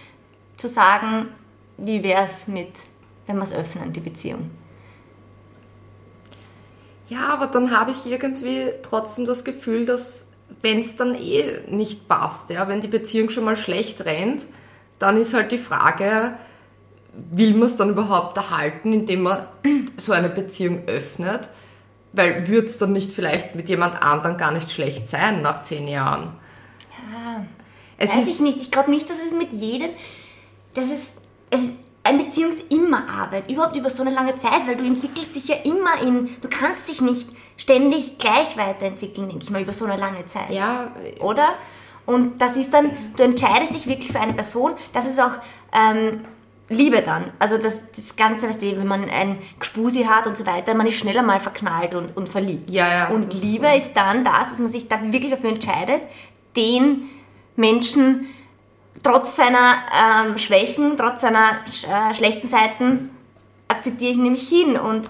zu 0.58 0.68
sagen, 0.68 1.28
wie 1.78 2.02
wäre 2.02 2.26
es 2.26 2.48
mit, 2.48 2.72
wenn 3.28 3.36
wir 3.38 3.44
es 3.44 3.54
öffnen, 3.54 3.94
die 3.94 4.00
Beziehung? 4.00 4.50
Ja, 7.12 7.28
aber 7.28 7.48
dann 7.48 7.78
habe 7.78 7.92
ich 7.92 8.10
irgendwie 8.10 8.70
trotzdem 8.84 9.26
das 9.26 9.44
Gefühl, 9.44 9.86
dass 9.86 10.28
wenn 10.62 10.80
es 10.80 10.96
dann 10.96 11.14
eh 11.14 11.60
nicht 11.68 12.08
passt, 12.08 12.50
ja, 12.50 12.70
wenn 12.70 12.80
die 12.80 12.88
Beziehung 12.88 13.30
schon 13.30 13.44
mal 13.44 13.58
schlecht 13.58 14.06
rennt, 14.06 14.44
dann 14.98 15.18
ist 15.18 15.34
halt 15.34 15.52
die 15.52 15.58
Frage, 15.58 16.36
will 17.14 17.54
man 17.54 17.64
es 17.64 17.76
dann 17.76 17.90
überhaupt 17.90 18.38
erhalten, 18.38 18.94
indem 18.94 19.24
man 19.24 19.46
so 19.98 20.14
eine 20.14 20.30
Beziehung 20.30 20.88
öffnet? 20.88 21.50
Weil 22.14 22.48
würde 22.48 22.68
es 22.68 22.78
dann 22.78 22.94
nicht 22.94 23.12
vielleicht 23.12 23.56
mit 23.56 23.68
jemand 23.68 24.02
anderem 24.02 24.38
gar 24.38 24.54
nicht 24.54 24.72
schlecht 24.72 25.10
sein 25.10 25.42
nach 25.42 25.64
zehn 25.64 25.90
Jahren? 25.90 26.32
Es 27.98 28.12
Weiß 28.12 28.22
ist, 28.22 28.36
ich 28.36 28.40
nicht. 28.40 28.62
Ich 28.62 28.72
glaube 28.72 28.90
nicht, 28.90 29.10
dass 29.10 29.18
es 29.26 29.34
mit 29.34 29.52
jedem. 29.52 29.90
Das 30.74 30.86
ist, 30.86 31.12
es 31.50 31.72
ist, 32.04 32.08
eine 32.08 32.24
Beziehung 32.24 32.52
ist 32.52 32.72
immer 32.72 33.08
Arbeit. 33.10 33.50
Überhaupt 33.50 33.76
über 33.76 33.90
so 33.90 34.02
eine 34.02 34.12
lange 34.12 34.38
Zeit, 34.38 34.68
weil 34.68 34.76
du 34.76 34.84
entwickelst 34.84 35.36
dich 35.36 35.48
ja 35.48 35.56
immer 35.64 36.02
in. 36.02 36.30
Du 36.42 36.50
kannst 36.50 36.88
dich 36.88 37.02
nicht 37.02 37.30
ständig 37.58 38.18
gleich 38.18 38.58
weiterentwickeln, 38.58 39.30
denke 39.30 39.44
ich 39.44 39.50
mal, 39.50 39.62
über 39.62 39.74
so 39.74 39.86
eine 39.86 39.98
lange 39.98 40.26
Zeit. 40.28 40.50
Ja, 40.50 40.92
Oder? 41.20 41.54
Und 42.06 42.42
das 42.42 42.58
ist 42.58 42.74
dann, 42.74 42.92
du 43.16 43.24
entscheidest 43.24 43.74
dich 43.74 43.88
wirklich 43.88 44.12
für 44.12 44.20
eine 44.20 44.34
Person, 44.34 44.74
das 44.92 45.06
ist 45.06 45.20
auch 45.20 45.34
ähm, 45.72 46.22
Liebe 46.68 47.02
dann. 47.02 47.32
Also 47.38 47.58
das, 47.58 47.82
das 47.96 48.16
Ganze, 48.16 48.50
weißt 48.50 48.62
du, 48.62 48.78
wenn 48.78 48.88
man 48.88 49.08
ein 49.10 49.38
Gspusi 49.60 50.04
hat 50.04 50.26
und 50.26 50.36
so 50.36 50.46
weiter, 50.46 50.74
man 50.74 50.88
ist 50.88 50.96
schneller 50.96 51.22
mal 51.22 51.40
verknallt 51.40 51.94
und, 51.94 52.16
und 52.18 52.28
verliebt. 52.28 52.70
Ja, 52.70 52.90
ja, 52.90 53.08
Und 53.10 53.32
Liebe 53.34 53.68
ist 53.78 53.94
dann 53.94 54.24
das, 54.24 54.50
dass 54.50 54.60
man 54.60 54.72
sich 54.72 54.88
da 54.88 55.00
wirklich 55.04 55.32
dafür 55.32 55.50
entscheidet, 55.50 56.02
den 56.56 57.10
Menschen 57.56 58.28
trotz 59.04 59.36
seiner 59.36 59.76
ähm, 59.94 60.38
Schwächen, 60.38 60.98
trotz 60.98 61.22
seiner 61.22 61.60
äh, 61.68 62.14
schlechten 62.14 62.48
Seiten 62.48 63.12
akzeptiere 63.68 64.12
ich 64.12 64.18
nämlich 64.18 64.48
hin. 64.48 64.78
Und 64.78 65.10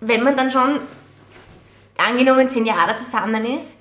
wenn 0.00 0.22
man 0.22 0.36
dann 0.36 0.50
schon 0.50 0.80
angenommen 1.96 2.50
zehn 2.50 2.64
Jahre 2.64 2.96
zusammen 2.96 3.44
ist, 3.44 3.76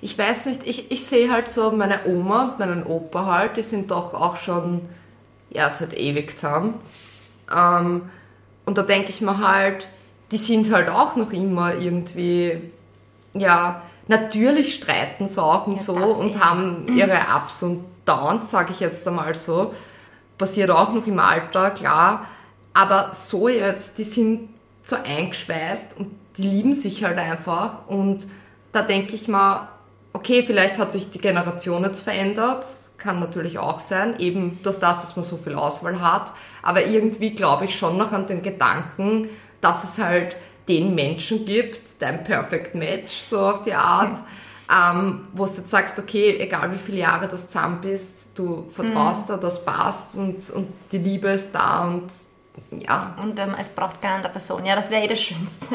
ich 0.00 0.16
weiß 0.16 0.46
nicht, 0.46 0.60
ich, 0.64 0.92
ich 0.92 1.04
sehe 1.04 1.32
halt 1.32 1.48
so 1.50 1.72
meine 1.72 2.04
Oma 2.06 2.44
und 2.44 2.58
meinen 2.60 2.84
Opa 2.84 3.26
halt, 3.26 3.56
die 3.56 3.62
sind 3.62 3.90
doch 3.90 4.14
auch 4.14 4.36
schon, 4.36 4.88
ja, 5.50 5.70
seit 5.70 5.94
ewig 5.94 6.38
zusammen. 6.38 6.74
Ähm, 7.52 8.08
und 8.64 8.78
da 8.78 8.82
denke 8.82 9.10
ich 9.10 9.20
mir 9.20 9.38
halt, 9.38 9.88
die 10.30 10.36
sind 10.36 10.72
halt 10.72 10.88
auch 10.88 11.16
noch 11.16 11.32
immer 11.32 11.74
irgendwie, 11.74 12.60
ja, 13.32 13.82
natürlich 14.08 14.74
streiten 14.74 15.28
sie 15.28 15.42
auch 15.42 15.66
und 15.66 15.76
Ja, 15.76 15.82
so 15.82 15.94
und 15.94 16.36
eh. 16.36 16.38
haben 16.38 16.96
ihre 16.96 17.18
Ups 17.36 17.62
und 17.62 17.84
Downs, 18.04 18.50
sage 18.50 18.72
ich 18.72 18.80
jetzt 18.80 19.06
einmal 19.06 19.34
so. 19.34 19.74
Passiert 20.36 20.70
auch 20.70 20.92
noch 20.92 21.06
im 21.06 21.18
Alter, 21.18 21.70
klar. 21.70 22.26
Aber 22.74 23.10
so 23.12 23.48
jetzt, 23.48 23.98
die 23.98 24.04
sind 24.04 24.48
so 24.82 24.96
eingeschweißt 24.96 25.96
und 25.98 26.10
die 26.36 26.42
lieben 26.42 26.74
sich 26.74 27.04
halt 27.04 27.18
einfach. 27.18 27.86
Und 27.88 28.26
da 28.72 28.82
denke 28.82 29.14
ich 29.14 29.28
mal, 29.28 29.68
okay, 30.12 30.42
vielleicht 30.42 30.78
hat 30.78 30.92
sich 30.92 31.10
die 31.10 31.18
Generation 31.18 31.84
jetzt 31.84 32.02
verändert. 32.02 32.64
Kann 32.96 33.20
natürlich 33.20 33.58
auch 33.58 33.80
sein, 33.80 34.18
eben 34.18 34.58
durch 34.62 34.78
das, 34.78 35.02
dass 35.02 35.16
man 35.16 35.24
so 35.24 35.36
viel 35.36 35.54
Auswahl 35.54 36.00
hat. 36.00 36.32
Aber 36.62 36.84
irgendwie 36.86 37.34
glaube 37.34 37.66
ich 37.66 37.78
schon 37.78 37.96
noch 37.96 38.12
an 38.12 38.26
den 38.26 38.42
Gedanken, 38.42 39.28
dass 39.60 39.84
es 39.84 39.98
halt 39.98 40.36
den 40.68 40.94
Menschen 40.94 41.44
gibt, 41.44 41.80
dein 42.00 42.24
Perfect 42.24 42.74
Match, 42.74 43.12
so 43.12 43.40
auf 43.40 43.62
die 43.62 43.72
Art, 43.74 44.18
ähm, 44.70 45.28
wo 45.32 45.46
du 45.46 45.52
jetzt 45.52 45.70
sagst, 45.70 45.98
okay, 45.98 46.36
egal 46.38 46.70
wie 46.72 46.78
viele 46.78 46.98
Jahre 46.98 47.26
das 47.26 47.46
zusammen 47.48 47.80
bist, 47.80 48.28
du 48.34 48.66
vertraust 48.70 49.30
da, 49.30 49.36
das 49.38 49.64
passt 49.64 50.14
und, 50.14 50.50
und 50.50 50.68
die 50.92 50.98
Liebe 50.98 51.28
ist 51.28 51.52
da 51.54 51.84
und 51.86 52.04
ja, 52.82 53.16
Und 53.22 53.38
ähm, 53.38 53.54
es 53.58 53.68
braucht 53.68 54.02
keine 54.02 54.16
andere 54.16 54.32
Person. 54.32 54.66
Ja, 54.66 54.74
das 54.76 54.90
wäre 54.90 55.04
eh 55.04 55.08
das 55.08 55.20
Schönste. 55.20 55.66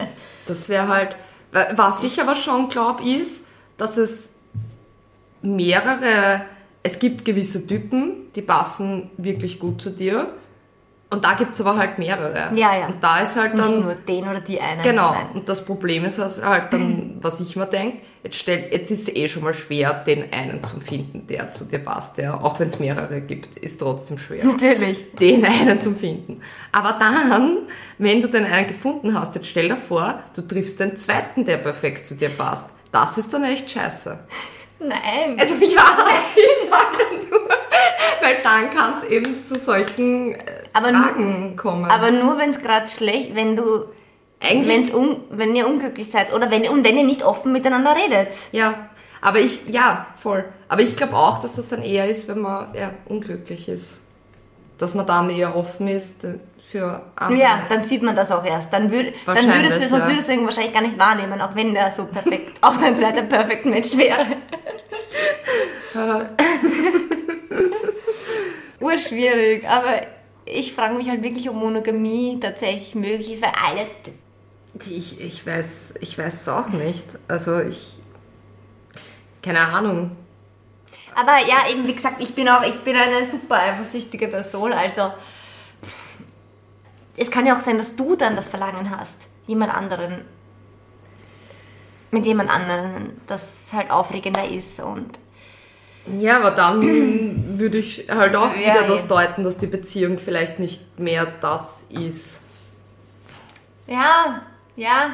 das 0.46 0.68
wäre 0.70 0.88
halt, 0.90 1.16
wa- 1.54 1.68
was 1.76 2.04
ich 2.04 2.22
aber 2.22 2.36
schon 2.36 2.68
glaube, 2.70 3.04
ist, 3.08 3.46
dass 3.78 3.96
es 3.98 4.32
mehrere, 5.42 6.42
es 6.84 7.00
gibt 7.00 7.26
gewisse 7.26 7.66
Typen, 7.66 8.32
die 8.36 8.42
passen 8.42 9.10
wirklich 9.18 9.60
gut 9.60 9.82
zu 9.82 9.90
dir 9.92 10.28
und 11.14 11.24
da 11.24 11.34
gibt 11.34 11.54
es 11.54 11.62
aber 11.62 11.78
halt 11.78 12.00
mehrere. 12.00 12.50
Ja, 12.56 12.76
ja. 12.76 12.88
Und 12.88 13.04
da 13.04 13.20
ist 13.20 13.36
halt 13.36 13.54
Nicht 13.54 13.70
dann... 13.70 13.84
nur 13.84 13.94
den 13.94 14.28
oder 14.28 14.42
die 14.42 14.60
eine. 14.60 14.82
Genau, 14.82 15.12
Nein. 15.12 15.28
und 15.36 15.48
das 15.48 15.64
Problem 15.64 16.06
ist 16.06 16.20
also 16.20 16.44
halt 16.44 16.74
dann, 16.74 17.18
was 17.22 17.40
ich 17.40 17.56
mir 17.56 17.68
denke, 17.68 18.00
jetzt, 18.24 18.38
stell, 18.38 18.68
jetzt 18.72 18.90
ist 18.90 19.08
es 19.10 19.16
eh 19.16 19.28
schon 19.28 19.44
mal 19.44 19.54
schwer, 19.54 19.94
den 19.94 20.34
einen 20.34 20.64
zu 20.64 20.80
finden, 20.80 21.28
der 21.28 21.52
zu 21.52 21.66
dir 21.66 21.78
passt. 21.78 22.18
Ja. 22.18 22.42
Auch 22.42 22.60
wenn 22.60 22.68
es 22.68 22.80
mehrere 22.80 23.22
gibt, 23.22 23.58
ist 23.58 23.80
trotzdem 23.80 24.18
schwer, 24.18 24.44
Natürlich. 24.44 25.14
den 25.14 25.46
einen 25.46 25.80
zu 25.80 25.94
finden. 25.94 26.42
Aber 26.72 26.98
dann, 27.00 27.60
wenn 28.00 28.20
du 28.20 28.28
den 28.28 28.46
einen 28.46 28.68
gefunden 28.68 29.14
hast, 29.14 29.36
jetzt 29.36 29.48
stell 29.48 29.70
dir 29.70 29.78
vor, 29.78 30.16
du 30.36 30.42
triffst 30.42 30.80
den 30.80 30.98
zweiten, 30.98 31.46
der 31.46 31.58
perfekt 31.58 32.08
zu 32.08 32.16
dir 32.16 32.30
passt. 32.30 32.72
Das 32.92 33.20
ist 33.20 33.32
dann 33.32 33.44
echt 33.44 33.70
scheiße. 33.70 34.18
Nein. 34.80 35.38
Also 35.40 35.54
ja, 35.56 35.60
ich 36.36 36.70
sage 36.70 37.28
nur, 37.30 37.50
weil 38.24 38.38
dann 38.42 38.70
kann 38.70 38.94
es 38.98 39.04
eben 39.10 39.44
zu 39.44 39.56
solchen 39.60 40.32
äh, 40.34 40.38
Aber 40.74 40.92
nur- 40.92 41.04
Fragen 41.04 41.56
kommen. 41.56 41.86
Aber 41.92 42.12
nur 42.12 42.38
wenn 42.38 42.50
es 42.52 42.60
gerade 42.60 42.88
schlecht, 42.88 43.36
wenn 43.36 43.56
du, 43.56 43.86
Eigentlich- 44.42 44.94
un, 44.94 45.18
wenn 45.30 45.56
ihr 45.56 45.68
unglücklich 45.68 46.10
seid 46.10 46.34
oder 46.34 46.50
wenn, 46.50 46.68
und 46.70 46.84
wenn 46.84 46.98
ihr 46.98 47.04
nicht 47.04 47.24
offen 47.24 47.52
miteinander 47.52 47.96
redet. 47.96 48.30
Ja, 48.52 48.90
aber 49.22 49.40
ich, 49.40 49.68
ja, 49.68 50.08
voll. 50.16 50.46
Aber 50.68 50.82
ich 50.82 50.96
glaube 50.96 51.16
auch, 51.16 51.40
dass 51.40 51.54
das 51.56 51.70
dann 51.70 51.82
eher 51.82 52.10
ist, 52.10 52.28
wenn 52.28 52.40
man 52.40 52.74
eher 52.74 52.92
unglücklich 53.06 53.68
ist. 53.70 54.00
Dass 54.80 54.96
man 54.96 55.06
dann 55.06 55.30
eher 55.30 55.56
offen 55.56 55.88
ist 55.88 56.24
äh, 56.26 56.40
für 56.58 57.04
anderes. 57.16 57.42
Ja, 57.42 57.62
dann 57.70 57.84
sieht 57.84 58.02
man 58.02 58.16
das 58.16 58.32
auch 58.32 58.44
erst. 58.44 58.74
Dann, 58.74 58.92
würd, 58.92 59.14
dann 59.26 59.38
würdest 59.46 59.82
du, 59.84 59.88
sonst 59.88 60.04
ja. 60.04 60.10
würdest 60.10 60.28
du 60.28 60.34
ihn 60.34 60.46
wahrscheinlich 60.46 60.74
gar 60.74 60.82
nicht 60.82 60.98
wahrnehmen, 60.98 61.40
auch 61.42 61.56
wenn 61.56 61.74
der 61.74 61.92
so 61.92 62.06
perfekt, 62.06 62.58
auch 62.62 62.76
dein 62.78 62.98
zweiter 62.98 63.22
Perfect 63.22 63.66
Match 63.66 63.96
wäre. 63.96 64.26
Urschwierig, 68.94 69.68
aber 69.68 70.02
ich 70.46 70.74
frage 70.74 70.96
mich 70.96 71.10
halt 71.10 71.24
wirklich, 71.24 71.50
ob 71.50 71.56
Monogamie 71.56 72.40
tatsächlich 72.40 72.96
möglich 72.96 73.34
ist, 73.34 73.42
weil 73.42 73.54
alle. 73.66 73.88
Ich, 74.90 75.20
ich 75.22 75.46
weiß 75.46 75.96
ich 76.02 76.18
weiß 76.18 76.42
es 76.42 76.50
auch 76.50 76.70
nicht. 76.70 77.06
Also 77.28 77.60
ich 77.60 78.00
keine 79.42 79.60
Ahnung. 79.60 80.16
Aber 81.16 81.38
ja, 81.38 81.70
eben 81.70 81.86
wie 81.88 81.94
gesagt, 81.94 82.20
ich 82.20 82.34
bin 82.34 82.50
auch, 82.50 82.64
ich 82.64 82.80
bin 82.80 82.96
eine 82.96 83.26
super 83.26 83.60
eifersüchtige 83.60 84.30
Person, 84.30 84.74
also 84.74 85.12
es 87.16 87.30
kann 87.30 87.46
ja 87.46 87.56
auch 87.56 87.60
sein, 87.60 87.78
dass 87.78 87.96
du 87.96 88.16
dann 88.16 88.36
das 88.36 88.48
Verlangen 88.48 88.90
hast, 88.90 89.28
jemand 89.46 89.74
anderen, 89.74 90.26
mit 92.10 92.26
jemand 92.26 92.50
anderen, 92.50 93.22
das 93.28 93.58
halt 93.74 93.92
aufregender 93.92 94.48
ist 94.48 94.80
und 94.80 95.20
Ja, 96.20 96.38
aber 96.38 96.52
dann 96.52 96.82
würde 97.60 97.78
ich 97.78 98.08
halt 98.10 98.36
auch 98.36 98.54
Ja, 98.56 98.76
wieder 98.76 98.88
das 98.88 99.08
deuten, 99.08 99.44
dass 99.44 99.58
die 99.58 99.68
Beziehung 99.68 100.20
vielleicht 100.20 100.60
nicht 100.60 101.00
mehr 101.00 101.28
das 101.42 101.86
ist, 101.90 102.42
ja, 103.88 104.42
ja, 104.76 105.14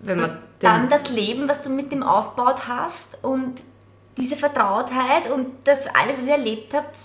wenn 0.00 0.20
man 0.20 0.38
dann 0.60 0.88
das 0.88 1.10
Leben, 1.10 1.48
was 1.48 1.60
du 1.62 1.70
mit 1.70 1.90
dem 1.92 2.02
aufgebaut 2.02 2.68
hast 2.68 3.18
und 3.22 3.54
diese 4.16 4.36
Vertrautheit 4.36 5.30
und 5.30 5.46
das 5.64 5.86
alles, 5.88 6.18
was 6.18 6.26
ihr 6.26 6.34
erlebt 6.34 6.74
habt, 6.74 6.96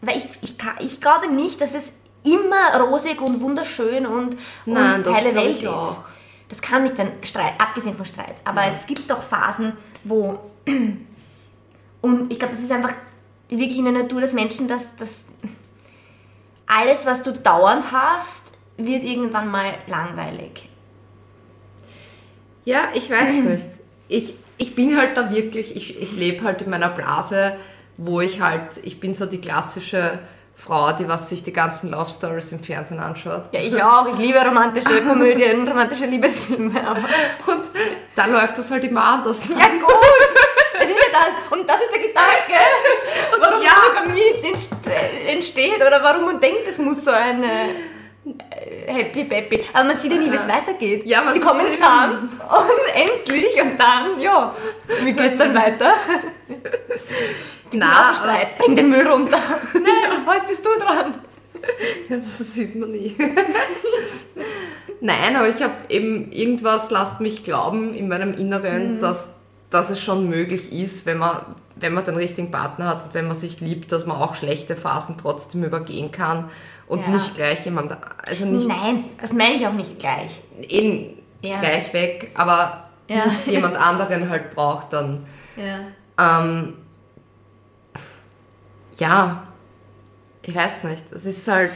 weil 0.00 0.16
ich, 0.16 0.26
ich, 0.42 0.56
ich 0.80 1.00
glaube 1.00 1.28
nicht, 1.28 1.60
dass 1.60 1.74
es 1.74 1.92
immer 2.24 2.80
rosig 2.80 3.20
und 3.20 3.40
wunderschön 3.40 4.06
und, 4.06 4.36
Nein, 4.66 5.04
und 5.04 5.14
heile 5.14 5.34
Welt 5.34 5.62
ist. 5.62 5.66
auch. 5.68 5.98
Das 6.48 6.60
kann 6.60 6.82
nicht 6.82 6.96
Streit, 7.22 7.52
abgesehen 7.58 7.94
von 7.94 8.04
Streit. 8.04 8.34
Aber 8.44 8.64
es 8.66 8.86
gibt 8.86 9.08
doch 9.08 9.22
Phasen, 9.22 9.72
wo 10.02 10.40
und 12.02 12.32
ich 12.32 12.38
glaube, 12.38 12.54
das 12.54 12.64
ist 12.64 12.72
einfach 12.72 12.92
wirklich 13.48 13.78
in 13.78 13.84
der 13.84 13.94
Natur 13.94 14.20
des 14.20 14.32
Menschen, 14.32 14.68
dass, 14.68 14.96
dass 14.96 15.24
alles, 16.66 17.04
was 17.06 17.22
du 17.22 17.32
dauernd 17.32 17.92
hast, 17.92 18.44
wird 18.76 19.02
irgendwann 19.02 19.48
mal 19.50 19.74
langweilig. 19.86 20.68
Ja, 22.64 22.88
ich 22.94 23.10
weiß 23.10 23.32
nicht. 23.44 23.66
Ich, 24.08 24.34
ich 24.58 24.74
bin 24.74 24.96
halt 24.96 25.16
da 25.16 25.30
wirklich, 25.30 25.74
ich, 25.76 26.00
ich 26.00 26.12
lebe 26.16 26.44
halt 26.44 26.62
in 26.62 26.70
meiner 26.70 26.88
Blase, 26.90 27.56
wo 27.96 28.20
ich 28.20 28.40
halt, 28.40 28.78
ich 28.82 29.00
bin 29.00 29.14
so 29.14 29.26
die 29.26 29.40
klassische 29.40 30.20
Frau, 30.54 30.92
die 30.92 31.08
was 31.08 31.28
sich 31.30 31.42
die 31.42 31.52
ganzen 31.52 31.90
Love 31.90 32.10
Stories 32.10 32.52
im 32.52 32.60
Fernsehen 32.60 33.00
anschaut. 33.00 33.44
Ja, 33.52 33.60
ich 33.60 33.82
auch. 33.82 34.06
Ich 34.12 34.18
liebe 34.18 34.38
romantische 34.38 35.02
Komödien, 35.08 35.66
romantische 35.66 36.06
Liebesfilme. 36.06 36.86
Aber 36.86 37.00
Und 37.00 37.62
da 38.14 38.26
läuft 38.26 38.58
das 38.58 38.70
halt 38.70 38.84
immer 38.84 39.02
anders. 39.04 39.40
ja, 39.48 39.56
gut. 39.56 40.59
Es 40.78 40.88
ist 40.90 40.96
ja 40.98 41.12
das. 41.12 41.58
Und 41.58 41.68
das 41.68 41.80
ist 41.80 41.92
der 41.92 42.00
Gedanke. 42.02 42.60
Warum 43.40 43.62
Ja. 43.62 43.70
Monogamie 43.94 44.20
entst- 44.42 44.68
entsteht 45.26 45.76
oder 45.76 46.02
warum 46.02 46.24
man 46.26 46.40
denkt, 46.40 46.66
es 46.68 46.78
muss 46.78 47.04
so 47.04 47.10
eine 47.10 47.46
äh, 47.46 48.92
Happy 48.92 49.24
Peppy. 49.24 49.64
Aber 49.72 49.84
man 49.84 49.96
sieht 49.96 50.12
ja 50.12 50.18
nie, 50.18 50.30
wie 50.30 50.36
es 50.36 50.46
weitergeht. 50.48 51.04
Ja, 51.06 51.22
man 51.22 51.34
Die 51.34 51.40
kommen 51.40 51.66
zusammen 51.72 52.28
und 52.40 52.94
endlich 52.94 53.60
und 53.60 53.78
dann, 53.78 54.18
ja, 54.20 54.54
wie 55.04 55.12
geht's 55.12 55.36
dann 55.38 55.54
weiter? 55.54 55.94
Na, 57.72 58.12
Streit, 58.14 58.58
bring 58.58 58.74
den 58.74 58.90
Müll 58.90 59.06
runter. 59.06 59.38
Nein, 59.74 60.26
heute 60.26 60.46
bist 60.48 60.64
du 60.64 60.70
dran. 60.78 61.14
Das 62.08 62.38
sieht 62.38 62.74
man 62.74 62.90
nie. 62.90 63.14
Nein, 65.00 65.36
aber 65.36 65.48
ich 65.48 65.62
habe 65.62 65.74
eben 65.88 66.32
irgendwas, 66.32 66.90
lasst 66.90 67.20
mich 67.20 67.44
glauben 67.44 67.94
in 67.94 68.08
meinem 68.08 68.34
Inneren, 68.34 68.98
dass, 68.98 69.30
dass 69.70 69.88
es 69.90 70.00
schon 70.02 70.28
möglich 70.28 70.72
ist, 70.72 71.06
wenn 71.06 71.18
man, 71.18 71.40
wenn 71.76 71.94
man 71.94 72.04
den 72.04 72.16
richtigen 72.16 72.50
Partner 72.50 72.88
hat 72.88 73.04
und 73.04 73.14
wenn 73.14 73.28
man 73.28 73.36
sich 73.36 73.60
liebt, 73.60 73.92
dass 73.92 74.04
man 74.06 74.16
auch 74.16 74.34
schlechte 74.34 74.76
Phasen 74.76 75.16
trotzdem 75.16 75.62
übergehen 75.64 76.10
kann 76.10 76.50
und 76.88 77.00
Ja. 77.02 77.08
nicht 77.08 77.34
gleich 77.36 77.64
jemand, 77.64 77.96
also 78.26 78.46
nicht 78.46 78.66
Nein, 78.68 79.04
das 79.20 79.32
meine 79.32 79.54
ich 79.54 79.66
auch 79.66 79.72
nicht 79.72 79.98
gleich. 79.98 80.40
eben 80.68 81.16
Ja. 81.42 81.58
gleich 81.60 81.92
weg, 81.92 82.32
aber 82.34 82.88
Ja. 83.08 83.26
nicht 83.26 83.46
jemand 83.46 83.76
anderen 83.80 84.28
halt 84.28 84.54
braucht 84.54 84.92
dann. 84.92 85.24
Ja. 85.56 85.80
Ähm, 86.40 86.74
ja, 88.98 89.42
ich 90.44 90.54
weiß 90.54 90.84
nicht. 90.84 91.04
Es 91.12 91.24
ist 91.24 91.46
halt. 91.48 91.72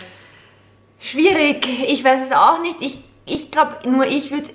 Schwierig, 0.99 1.67
ich 1.89 2.03
weiß 2.03 2.21
es 2.25 2.33
auch 2.33 2.61
nicht. 2.61 2.81
Ich, 2.81 2.99
ich 3.27 3.51
glaube, 3.51 3.77
nur 3.89 4.07
ich 4.07 4.31
würde, 4.31 4.49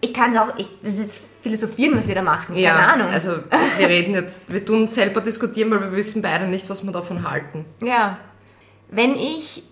ich 0.00 0.14
kann 0.14 0.30
es 0.32 0.38
auch, 0.38 0.48
ich, 0.56 0.68
das 0.82 0.94
ist 0.94 1.00
jetzt 1.00 1.20
philosophieren, 1.42 1.96
was 1.98 2.06
wir 2.08 2.14
da 2.14 2.22
machen, 2.22 2.54
keine 2.54 2.60
Ja, 2.60 2.74
Ahnung. 2.76 3.08
also 3.08 3.38
wir 3.78 3.88
reden 3.88 4.14
jetzt, 4.14 4.52
wir 4.52 4.64
tun 4.64 4.86
selber 4.88 5.20
diskutieren, 5.20 5.70
weil 5.70 5.80
wir 5.80 5.92
wissen 5.92 6.22
beide 6.22 6.46
nicht, 6.46 6.68
was 6.70 6.82
wir 6.84 6.92
davon 6.92 7.28
halten. 7.30 7.64
ja. 7.82 8.18
Wenn 8.92 9.14
ich, 9.16 9.62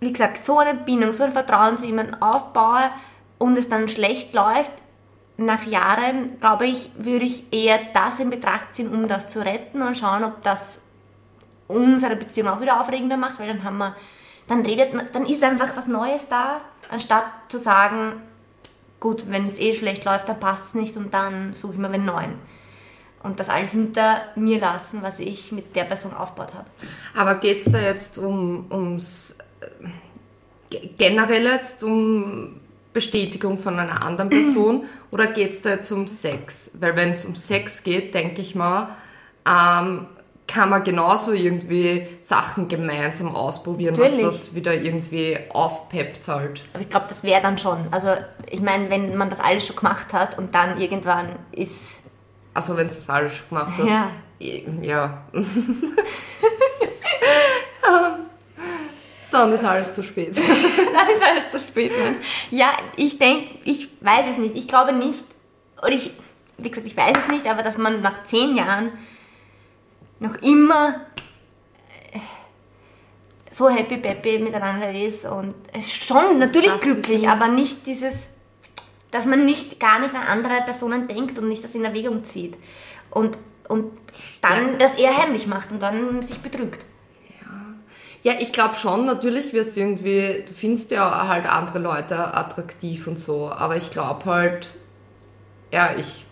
wie 0.00 0.12
gesagt, 0.12 0.46
so 0.46 0.58
eine 0.58 0.72
Bindung, 0.72 1.12
so 1.12 1.24
ein 1.24 1.32
Vertrauen 1.32 1.76
zu 1.76 1.84
jemandem 1.84 2.22
aufbaue 2.22 2.90
und 3.36 3.58
es 3.58 3.68
dann 3.68 3.86
schlecht 3.86 4.34
läuft, 4.34 4.70
nach 5.36 5.66
Jahren, 5.66 6.38
glaube 6.40 6.64
ich, 6.66 6.88
würde 6.96 7.26
ich 7.26 7.52
eher 7.52 7.78
das 7.92 8.18
in 8.18 8.30
Betracht 8.30 8.74
ziehen, 8.74 8.88
um 8.88 9.08
das 9.08 9.28
zu 9.28 9.40
retten 9.44 9.82
und 9.82 9.94
schauen, 9.98 10.24
ob 10.24 10.42
das 10.42 10.80
unsere 11.68 12.16
Beziehung 12.16 12.48
auch 12.48 12.60
wieder 12.62 12.80
aufregender 12.80 13.18
macht, 13.18 13.38
weil 13.40 13.48
dann 13.48 13.62
haben 13.62 13.76
wir, 13.76 13.94
dann 14.48 14.64
redet 14.64 14.94
man, 14.94 15.08
dann 15.12 15.26
ist 15.26 15.42
einfach 15.44 15.76
was 15.76 15.86
Neues 15.86 16.26
da, 16.28 16.62
anstatt 16.90 17.24
zu 17.48 17.58
sagen, 17.58 18.22
gut, 19.02 19.24
wenn 19.28 19.48
es 19.48 19.58
eh 19.58 19.74
schlecht 19.74 20.04
läuft, 20.04 20.28
dann 20.28 20.38
passt 20.38 20.66
es 20.68 20.74
nicht 20.74 20.96
und 20.96 21.12
dann 21.12 21.52
suche 21.54 21.72
ich 21.74 21.78
mir 21.78 21.88
einen 21.90 22.04
neuen. 22.04 22.34
Und 23.24 23.38
das 23.40 23.48
alles 23.48 23.72
hinter 23.72 24.22
mir 24.36 24.58
lassen, 24.60 25.02
was 25.02 25.18
ich 25.18 25.50
mit 25.52 25.74
der 25.76 25.84
Person 25.84 26.12
aufgebaut 26.14 26.54
habe. 26.54 26.66
Aber 27.16 27.34
geht 27.36 27.58
es 27.58 27.64
da 27.70 27.80
jetzt 27.80 28.16
um, 28.18 28.66
ums 28.70 29.36
äh, 29.60 29.88
ge- 30.70 30.90
generell 30.96 31.44
jetzt 31.46 31.82
um 31.84 32.60
Bestätigung 32.92 33.58
von 33.58 33.78
einer 33.78 34.02
anderen 34.04 34.30
Person 34.38 34.84
oder 35.10 35.26
geht 35.28 35.52
es 35.52 35.62
da 35.62 35.70
jetzt 35.70 35.90
um 35.90 36.06
Sex? 36.06 36.70
Weil 36.74 36.94
wenn 36.96 37.10
es 37.10 37.24
um 37.24 37.34
Sex 37.34 37.82
geht, 37.82 38.14
denke 38.14 38.40
ich 38.40 38.54
mal, 38.54 38.88
ähm, 39.48 40.06
kann 40.46 40.68
man 40.68 40.84
genauso 40.84 41.32
irgendwie 41.32 42.06
Sachen 42.20 42.68
gemeinsam 42.68 43.34
ausprobieren, 43.34 43.94
Natürlich. 43.96 44.26
was 44.26 44.46
das 44.46 44.54
wieder 44.54 44.74
irgendwie 44.74 45.38
aufpeppt 45.50 46.28
halt. 46.28 46.62
Aber 46.72 46.82
ich 46.82 46.90
glaube, 46.90 47.06
das 47.08 47.22
wäre 47.22 47.40
dann 47.40 47.58
schon. 47.58 47.78
Also 47.90 48.08
ich 48.50 48.60
meine, 48.60 48.90
wenn 48.90 49.16
man 49.16 49.30
das 49.30 49.40
alles 49.40 49.66
schon 49.66 49.76
gemacht 49.76 50.12
hat 50.12 50.36
und 50.38 50.54
dann 50.54 50.80
irgendwann 50.80 51.28
ist... 51.52 52.00
Also 52.54 52.76
wenn 52.76 52.88
du 52.88 52.94
das 52.94 53.08
alles 53.08 53.36
schon 53.36 53.48
gemacht 53.48 53.72
hast. 53.78 53.88
Ja. 53.88 54.08
Ja. 54.82 55.22
Dann 59.32 59.50
ist 59.50 59.64
alles 59.64 59.94
zu 59.94 60.02
spät. 60.02 60.36
dann 60.36 60.44
ist 61.08 61.22
alles 61.22 61.50
zu 61.50 61.58
spät. 61.58 61.90
Mann. 61.98 62.16
Ja, 62.50 62.72
ich 62.96 63.18
denke, 63.18 63.48
ich 63.64 63.88
weiß 64.02 64.26
es 64.32 64.36
nicht. 64.36 64.54
Ich 64.56 64.68
glaube 64.68 64.92
nicht, 64.92 65.24
oder 65.78 65.92
ich, 65.92 66.10
wie 66.58 66.68
gesagt, 66.68 66.86
ich 66.86 66.96
weiß 66.96 67.16
es 67.16 67.28
nicht, 67.28 67.46
aber 67.46 67.62
dass 67.62 67.78
man 67.78 68.02
nach 68.02 68.24
zehn 68.24 68.54
Jahren 68.56 68.92
noch 70.22 70.36
immer 70.36 71.00
äh, 72.12 72.18
so 73.50 73.68
happy 73.68 73.98
peppy 73.98 74.38
miteinander 74.38 74.92
ist 74.94 75.24
und 75.24 75.54
es 75.72 75.86
ist 75.86 76.04
schon 76.04 76.38
natürlich 76.38 76.72
Das 76.72 76.80
glücklich, 76.80 77.28
aber 77.28 77.48
nicht 77.48 77.86
dieses, 77.86 78.28
dass 79.10 79.26
man 79.26 79.44
nicht 79.44 79.78
gar 79.80 79.98
nicht 79.98 80.14
an 80.14 80.22
andere 80.22 80.62
Personen 80.64 81.08
denkt 81.08 81.38
und 81.38 81.48
nicht 81.48 81.62
das 81.62 81.74
in 81.74 81.84
Erwägung 81.84 82.24
zieht 82.24 82.56
und 83.10 83.36
und 83.68 83.92
dann 84.42 84.78
das 84.78 84.96
eher 84.96 85.16
heimlich 85.16 85.46
macht 85.46 85.70
und 85.72 85.80
dann 85.80 86.22
sich 86.22 86.38
betrügt. 86.38 86.84
Ja, 88.22 88.34
ich 88.38 88.52
glaube 88.52 88.74
schon, 88.76 89.04
natürlich 89.06 89.52
wirst 89.52 89.76
du 89.76 89.80
irgendwie, 89.80 90.44
du 90.46 90.52
findest 90.54 90.92
ja 90.92 91.26
halt 91.26 91.44
andere 91.46 91.80
Leute 91.80 92.16
attraktiv 92.34 93.08
und 93.08 93.18
so, 93.18 93.50
aber 93.50 93.76
ich 93.76 93.90
glaube 93.90 94.24
halt, 94.26 94.74
ja, 95.72 95.94
ich 95.96 96.24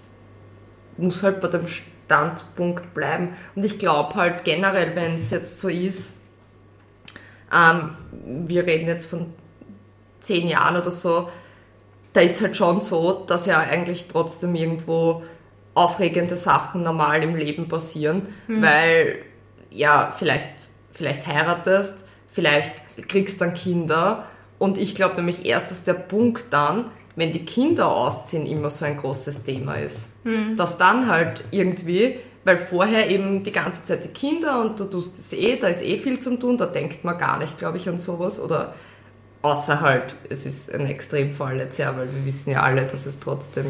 muss 0.96 1.22
halt 1.22 1.40
bei 1.40 1.48
dem 1.48 1.66
Standpunkt 2.10 2.92
bleiben. 2.92 3.36
Und 3.54 3.64
ich 3.64 3.78
glaube 3.78 4.16
halt 4.16 4.42
generell, 4.42 4.96
wenn 4.96 5.18
es 5.18 5.30
jetzt 5.30 5.60
so 5.60 5.68
ist, 5.68 6.14
ähm, 7.54 7.96
wir 8.48 8.66
reden 8.66 8.88
jetzt 8.88 9.06
von 9.06 9.32
zehn 10.18 10.48
Jahren 10.48 10.76
oder 10.76 10.90
so, 10.90 11.30
da 12.12 12.20
ist 12.20 12.42
halt 12.42 12.56
schon 12.56 12.80
so, 12.80 13.24
dass 13.24 13.46
ja 13.46 13.58
eigentlich 13.58 14.08
trotzdem 14.08 14.56
irgendwo 14.56 15.22
aufregende 15.74 16.36
Sachen 16.36 16.82
normal 16.82 17.22
im 17.22 17.36
Leben 17.36 17.68
passieren, 17.68 18.34
weil 18.48 19.20
ja, 19.70 20.12
vielleicht, 20.16 20.48
vielleicht 20.92 21.24
heiratest, 21.28 22.04
vielleicht 22.26 23.08
kriegst 23.08 23.40
dann 23.40 23.54
Kinder. 23.54 24.26
Und 24.58 24.76
ich 24.76 24.96
glaube 24.96 25.14
nämlich 25.14 25.46
erst, 25.46 25.70
dass 25.70 25.84
der 25.84 25.94
Punkt 25.94 26.46
dann, 26.50 26.86
wenn 27.16 27.32
die 27.32 27.44
Kinder 27.44 27.88
ausziehen, 27.88 28.46
immer 28.46 28.70
so 28.70 28.84
ein 28.84 28.96
großes 28.96 29.42
Thema 29.42 29.74
ist. 29.74 30.08
Dass 30.56 30.78
dann 30.78 31.08
halt 31.08 31.44
irgendwie, 31.50 32.18
weil 32.44 32.56
vorher 32.58 33.08
eben 33.08 33.42
die 33.42 33.52
ganze 33.52 33.84
Zeit 33.84 34.04
die 34.04 34.08
Kinder 34.08 34.60
und 34.60 34.78
du 34.78 34.84
tust 34.84 35.18
es 35.18 35.32
eh, 35.32 35.56
da 35.56 35.68
ist 35.68 35.82
eh 35.82 35.98
viel 35.98 36.20
zum 36.20 36.38
tun, 36.38 36.58
da 36.58 36.66
denkt 36.66 37.04
man 37.04 37.16
gar 37.18 37.38
nicht, 37.38 37.58
glaube 37.58 37.78
ich, 37.78 37.88
an 37.88 37.98
sowas 37.98 38.38
oder 38.38 38.74
Außer 39.42 39.80
halt, 39.80 40.14
es 40.28 40.44
ist 40.44 40.72
ein 40.74 40.84
Extremfall 40.86 41.58
jetzt, 41.58 41.78
ja, 41.78 41.96
weil 41.96 42.08
wir 42.14 42.26
wissen 42.26 42.50
ja 42.50 42.62
alle, 42.62 42.84
dass 42.84 43.06
es 43.06 43.18
trotzdem 43.20 43.66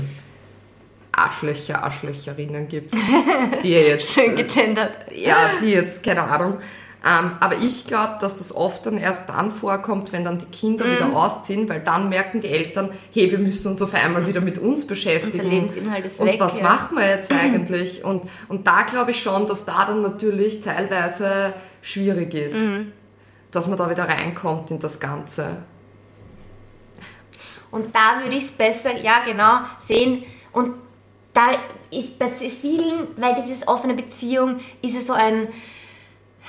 Arschlöcher, 1.12 1.85
Arschlöcherinnen 1.85 2.66
gibt, 2.66 2.92
die 3.62 3.70
ja 3.70 3.81
jetzt, 3.81 4.12
Schön 4.12 4.35
gegendert. 4.35 4.96
ja, 5.14 5.37
die 5.62 5.70
jetzt, 5.70 6.03
keine 6.03 6.22
Ahnung, 6.22 6.59
Ähm, 7.02 7.32
aber 7.40 7.56
ich 7.56 7.86
glaube, 7.86 8.18
dass 8.20 8.36
das 8.36 8.54
oft 8.54 8.84
dann 8.84 8.98
erst 8.98 9.30
dann 9.30 9.50
vorkommt, 9.50 10.12
wenn 10.12 10.22
dann 10.22 10.38
die 10.38 10.46
Kinder 10.46 10.84
mhm. 10.84 10.92
wieder 10.92 11.16
ausziehen, 11.16 11.66
weil 11.68 11.80
dann 11.80 12.10
merken 12.10 12.42
die 12.42 12.48
Eltern, 12.48 12.90
hey, 13.12 13.30
wir 13.30 13.38
müssen 13.38 13.68
uns 13.68 13.80
auf 13.80 13.94
einmal 13.94 14.26
wieder 14.26 14.42
mit 14.42 14.58
uns 14.58 14.86
beschäftigen. 14.86 15.44
Unser 15.44 15.54
Lebensinhalt 15.54 16.04
ist 16.04 16.20
und 16.20 16.26
weg. 16.26 16.36
Was 16.38 16.58
ja. 16.58 16.64
machen 16.64 16.96
wir 16.98 17.08
jetzt 17.08 17.32
eigentlich? 17.32 18.04
Und, 18.04 18.24
und 18.48 18.66
da 18.66 18.82
glaube 18.82 19.12
ich 19.12 19.22
schon, 19.22 19.46
dass 19.46 19.64
da 19.64 19.86
dann 19.86 20.02
natürlich 20.02 20.60
teilweise 20.60 21.54
schwierig 21.80 22.34
ist, 22.34 22.56
mhm. 22.56 22.92
dass 23.50 23.66
man 23.66 23.78
da 23.78 23.88
wieder 23.88 24.06
reinkommt 24.06 24.70
in 24.70 24.78
das 24.78 25.00
Ganze. 25.00 25.62
Und 27.70 27.94
da 27.94 28.22
würde 28.22 28.36
ich 28.36 28.44
es 28.44 28.52
besser, 28.52 28.96
ja 28.96 29.22
genau, 29.24 29.60
sehen. 29.78 30.24
Und 30.52 30.74
da 31.32 31.52
ist 31.90 32.18
bei 32.18 32.28
vielen, 32.28 33.08
weil 33.16 33.34
das 33.34 33.48
ist 33.48 33.68
offene 33.68 33.94
Beziehung, 33.94 34.60
ist 34.82 34.96
es 34.96 35.06
so 35.06 35.12
ein, 35.12 35.48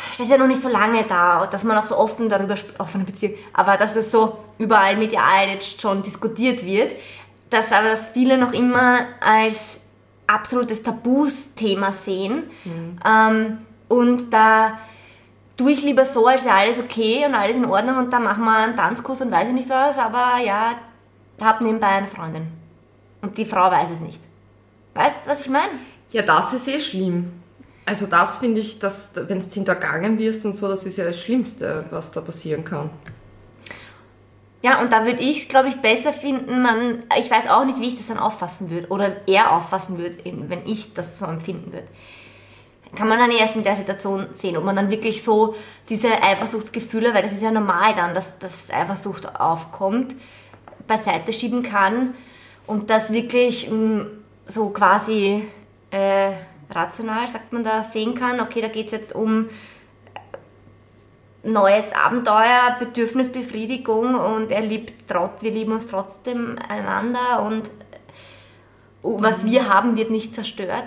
das 0.09 0.19
ist 0.19 0.31
ja 0.31 0.37
noch 0.37 0.47
nicht 0.47 0.61
so 0.61 0.69
lange 0.69 1.03
da, 1.03 1.45
dass 1.45 1.63
man 1.63 1.77
auch 1.77 1.85
so 1.85 1.97
offen 1.97 2.29
darüber 2.29 2.55
spricht, 2.55 2.79
offene 2.79 3.03
Beziehung, 3.03 3.35
aber 3.53 3.77
dass 3.77 3.95
es 3.95 4.11
so 4.11 4.37
überall 4.57 4.97
medial 4.97 5.49
jetzt 5.49 5.81
schon 5.81 6.01
diskutiert 6.03 6.65
wird, 6.65 6.95
dass 7.49 7.71
aber 7.71 7.89
das 7.89 8.07
viele 8.09 8.37
noch 8.37 8.53
immer 8.53 8.99
als 9.19 9.81
absolutes 10.27 10.83
Tabus-Thema 10.83 11.91
sehen. 11.91 12.49
Mhm. 12.63 12.99
Ähm, 13.05 13.57
und 13.89 14.31
da 14.31 14.79
tue 15.57 15.71
ich 15.71 15.83
lieber 15.83 16.05
so, 16.05 16.25
als 16.25 16.45
wäre 16.45 16.55
alles 16.55 16.79
okay 16.79 17.25
und 17.25 17.35
alles 17.35 17.57
in 17.57 17.65
Ordnung 17.65 17.97
und 17.97 18.13
dann 18.13 18.23
machen 18.23 18.43
wir 18.43 18.55
einen 18.55 18.75
Tanzkurs 18.75 19.21
und 19.21 19.31
weiß 19.31 19.49
ich 19.49 19.53
nicht 19.53 19.69
was, 19.69 19.97
aber 19.97 20.37
ja, 20.43 20.75
habe 21.41 21.63
nebenbei 21.63 21.87
eine 21.87 22.07
Freundin. 22.07 22.47
Und 23.21 23.37
die 23.37 23.45
Frau 23.45 23.69
weiß 23.69 23.89
es 23.91 23.99
nicht. 23.99 24.21
Weißt 24.93 25.17
du, 25.23 25.29
was 25.29 25.45
ich 25.45 25.51
meine? 25.51 25.71
Ja, 26.11 26.21
das 26.21 26.53
ist 26.53 26.67
eh 26.67 26.79
schlimm. 26.79 27.40
Also 27.85 28.05
das 28.05 28.37
finde 28.37 28.61
ich, 28.61 28.79
dass 28.79 29.11
wenn 29.15 29.39
du 29.39 29.45
hintergangen 29.45 30.17
wirst 30.19 30.45
und 30.45 30.55
so, 30.55 30.67
das 30.67 30.85
ist 30.85 30.97
ja 30.97 31.03
das 31.03 31.19
Schlimmste, 31.19 31.85
was 31.89 32.11
da 32.11 32.21
passieren 32.21 32.63
kann. 32.63 32.89
Ja, 34.63 34.79
und 34.79 34.91
da 34.93 35.05
würde 35.05 35.21
ich 35.21 35.43
es, 35.43 35.47
glaube 35.47 35.69
ich, 35.69 35.81
besser 35.81 36.13
finden, 36.13 36.61
man, 36.61 37.03
ich 37.19 37.31
weiß 37.31 37.49
auch 37.49 37.65
nicht, 37.65 37.79
wie 37.79 37.87
ich 37.87 37.97
das 37.97 38.07
dann 38.07 38.19
auffassen 38.19 38.69
würde 38.69 38.87
oder 38.89 39.27
er 39.27 39.53
auffassen 39.53 39.97
würde, 39.97 40.17
wenn 40.23 40.67
ich 40.67 40.93
das 40.93 41.17
so 41.17 41.25
empfinden 41.25 41.73
würde. 41.73 41.87
Kann 42.95 43.07
man 43.07 43.17
dann 43.17 43.31
erst 43.31 43.55
in 43.55 43.63
der 43.63 43.75
Situation 43.75 44.27
sehen, 44.33 44.57
ob 44.57 44.65
man 44.65 44.75
dann 44.75 44.91
wirklich 44.91 45.23
so 45.23 45.55
diese 45.89 46.21
Eifersuchtsgefühle, 46.21 47.13
weil 47.13 47.23
das 47.23 47.31
ist 47.31 47.41
ja 47.41 47.49
normal 47.49 47.95
dann, 47.95 48.13
dass, 48.13 48.37
dass 48.37 48.69
Eifersucht 48.69 49.39
aufkommt, 49.39 50.15
beiseite 50.87 51.33
schieben 51.33 51.63
kann 51.63 52.13
und 52.67 52.89
das 52.89 53.11
wirklich 53.13 53.71
mm, 53.71 54.01
so 54.45 54.69
quasi 54.69 55.47
äh, 55.89 56.33
rational, 56.71 57.27
sagt 57.27 57.53
man 57.53 57.63
da, 57.63 57.83
sehen 57.83 58.15
kann, 58.15 58.39
okay, 58.39 58.61
da 58.61 58.67
geht 58.67 58.87
es 58.87 58.91
jetzt 58.91 59.15
um 59.15 59.49
neues 61.43 61.93
Abenteuer, 61.93 62.75
Bedürfnisbefriedigung 62.79 64.15
und 64.15 64.51
er 64.51 64.61
liebt, 64.61 65.07
trot, 65.07 65.41
wir 65.41 65.51
lieben 65.51 65.71
uns 65.71 65.87
trotzdem 65.87 66.57
einander 66.69 67.43
und 67.43 67.69
was 69.03 69.45
wir 69.45 69.67
haben, 69.67 69.97
wird 69.97 70.11
nicht 70.11 70.33
zerstört. 70.35 70.83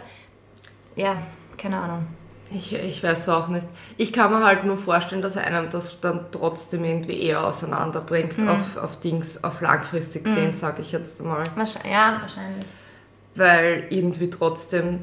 Ja, 0.95 1.17
keine 1.57 1.79
Ahnung. 1.79 2.07
Ich, 2.51 2.73
ich 2.75 3.03
weiß 3.03 3.29
auch 3.31 3.49
nicht. 3.49 3.67
Ich 3.97 4.13
kann 4.13 4.31
mir 4.31 4.45
halt 4.45 4.65
nur 4.65 4.79
vorstellen, 4.79 5.23
dass 5.23 5.37
einem 5.37 5.71
das 5.71 6.01
dann 6.01 6.27
trotzdem 6.31 6.85
irgendwie 6.85 7.21
eher 7.21 7.45
auseinanderbringt, 7.45 8.39
mhm. 8.39 8.49
auf, 8.49 8.77
auf 8.77 9.01
Dings, 9.01 9.43
auf 9.43 9.61
langfristig 9.61 10.27
mhm. 10.27 10.35
sehen, 10.35 10.55
sage 10.55 10.83
ich 10.83 10.93
jetzt 10.93 11.21
einmal. 11.21 11.43
Wahrscheinlich, 11.57 11.93
ja, 11.93 12.19
wahrscheinlich. 12.21 12.67
Weil 13.35 13.87
irgendwie 13.91 14.31
trotzdem, 14.31 15.01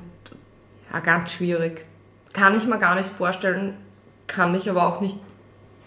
ja, 0.91 0.99
ganz 0.99 1.32
schwierig. 1.32 1.86
Kann 2.34 2.58
ich 2.58 2.65
mir 2.65 2.80
gar 2.80 2.95
nicht 2.95 3.10
vorstellen, 3.10 3.77
kann 4.27 4.56
ich 4.56 4.69
aber 4.69 4.88
auch 4.88 5.01
nicht. 5.01 5.17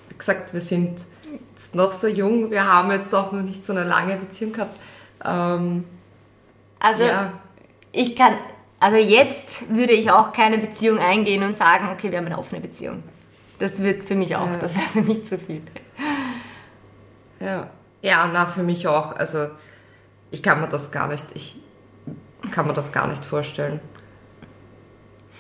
Wie 0.09 0.19
gesagt, 0.19 0.53
wir 0.53 0.61
sind 0.61 1.01
jetzt 1.55 1.75
noch 1.75 1.93
so 1.93 2.07
jung, 2.07 2.51
wir 2.51 2.71
haben 2.71 2.91
jetzt 2.91 3.15
auch 3.15 3.33
noch 3.33 3.43
nicht 3.43 3.65
so 3.65 3.73
eine 3.73 3.85
lange 3.85 4.17
Beziehung 4.17 4.53
gehabt. 4.53 4.79
Ähm, 5.25 5.85
also, 6.79 7.05
ja. 7.05 7.33
ich 7.93 8.15
kann 8.15 8.35
also 8.85 8.99
jetzt 8.99 9.75
würde 9.75 9.95
ich 9.95 10.11
auch 10.11 10.35
keine 10.35 10.59
Beziehung 10.59 10.99
eingehen 10.99 11.43
und 11.43 11.57
sagen, 11.57 11.89
okay, 11.91 12.11
wir 12.11 12.19
haben 12.19 12.27
eine 12.27 12.37
offene 12.37 12.61
Beziehung. 12.61 13.03
Das 13.59 13.83
wird 13.83 14.05
für 14.05 14.15
mich 14.15 14.37
auch, 14.37 14.47
ja. 14.47 14.59
das 14.59 14.77
wäre 14.77 14.87
für 14.87 15.01
mich 15.01 15.25
zu 15.25 15.39
viel. 15.39 15.63
Ja. 17.41 17.71
Ja, 18.03 18.29
na, 18.31 18.45
für 18.45 18.63
mich 18.63 18.87
auch. 18.87 19.17
Also 19.17 19.49
ich 20.31 20.43
kann 20.43 20.61
mir 20.61 20.69
das 20.69 20.91
gar 20.91 21.09
nicht, 21.09 21.25
ich 21.33 21.57
kann 22.51 22.67
mir 22.67 22.75
das 22.75 22.93
gar 22.93 23.07
nicht 23.07 23.25
vorstellen. 23.25 23.81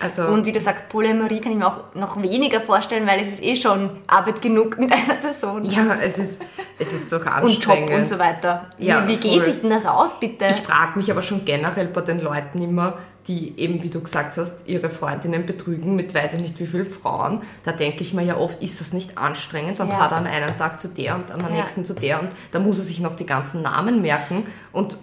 Also, 0.00 0.26
und 0.26 0.44
wie 0.44 0.52
du 0.52 0.60
sagst, 0.60 0.88
Polyamorie 0.88 1.40
kann 1.40 1.52
ich 1.52 1.58
mir 1.58 1.66
auch 1.66 1.94
noch 1.94 2.20
weniger 2.20 2.60
vorstellen, 2.60 3.06
weil 3.06 3.20
es 3.20 3.28
ist 3.28 3.42
eh 3.42 3.56
schon 3.56 3.90
Arbeit 4.06 4.42
genug 4.42 4.78
mit 4.78 4.92
einer 4.92 5.14
Person. 5.14 5.64
Ja, 5.64 5.94
es 6.00 6.18
ist, 6.18 6.40
es 6.78 6.92
ist 6.92 7.12
doch 7.12 7.24
anstrengend. 7.26 7.90
Und 7.90 7.90
Job 7.90 7.98
und 7.98 8.08
so 8.08 8.18
weiter. 8.18 8.66
Ja, 8.78 9.06
wie, 9.06 9.12
wie 9.12 9.16
geht 9.16 9.44
sich 9.44 9.60
denn 9.60 9.70
das 9.70 9.86
aus, 9.86 10.18
bitte? 10.18 10.46
Ich 10.46 10.62
frage 10.62 10.98
mich 10.98 11.10
aber 11.10 11.22
schon 11.22 11.44
generell 11.44 11.86
bei 11.88 12.00
den 12.00 12.20
Leuten 12.20 12.60
immer, 12.60 12.98
die 13.28 13.58
eben, 13.58 13.82
wie 13.82 13.88
du 13.88 14.00
gesagt 14.00 14.36
hast, 14.36 14.66
ihre 14.66 14.90
Freundinnen 14.90 15.46
betrügen 15.46 15.96
mit 15.96 16.14
weiß 16.14 16.34
ich 16.34 16.40
nicht 16.40 16.60
wie 16.60 16.66
vielen 16.66 16.90
Frauen. 16.90 17.42
Da 17.62 17.72
denke 17.72 18.02
ich 18.02 18.12
mir 18.12 18.22
ja 18.22 18.36
oft, 18.36 18.62
ist 18.62 18.80
das 18.80 18.92
nicht 18.92 19.16
anstrengend? 19.16 19.80
Dann 19.80 19.88
ja. 19.88 19.96
fahrt 19.96 20.12
er 20.12 20.18
an 20.18 20.26
einem 20.26 20.58
Tag 20.58 20.80
zu 20.80 20.88
der 20.88 21.14
und 21.14 21.30
am 21.32 21.40
ja. 21.40 21.60
nächsten 21.60 21.84
zu 21.84 21.94
der 21.94 22.20
und 22.20 22.30
da 22.52 22.58
muss 22.58 22.78
er 22.78 22.84
sich 22.84 23.00
noch 23.00 23.14
die 23.14 23.26
ganzen 23.26 23.62
Namen 23.62 24.02
merken 24.02 24.44
und 24.72 24.98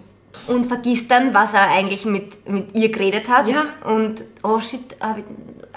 und 0.46 0.66
vergisst 0.66 1.10
dann, 1.10 1.34
was 1.34 1.54
er 1.54 1.68
eigentlich 1.68 2.04
mit, 2.04 2.48
mit 2.48 2.74
ihr 2.74 2.90
geredet 2.90 3.28
hat. 3.28 3.48
Ja. 3.48 3.64
Und, 3.84 4.22
oh 4.42 4.60
shit, 4.60 4.96
habe 5.00 5.20
ich, 5.20 5.26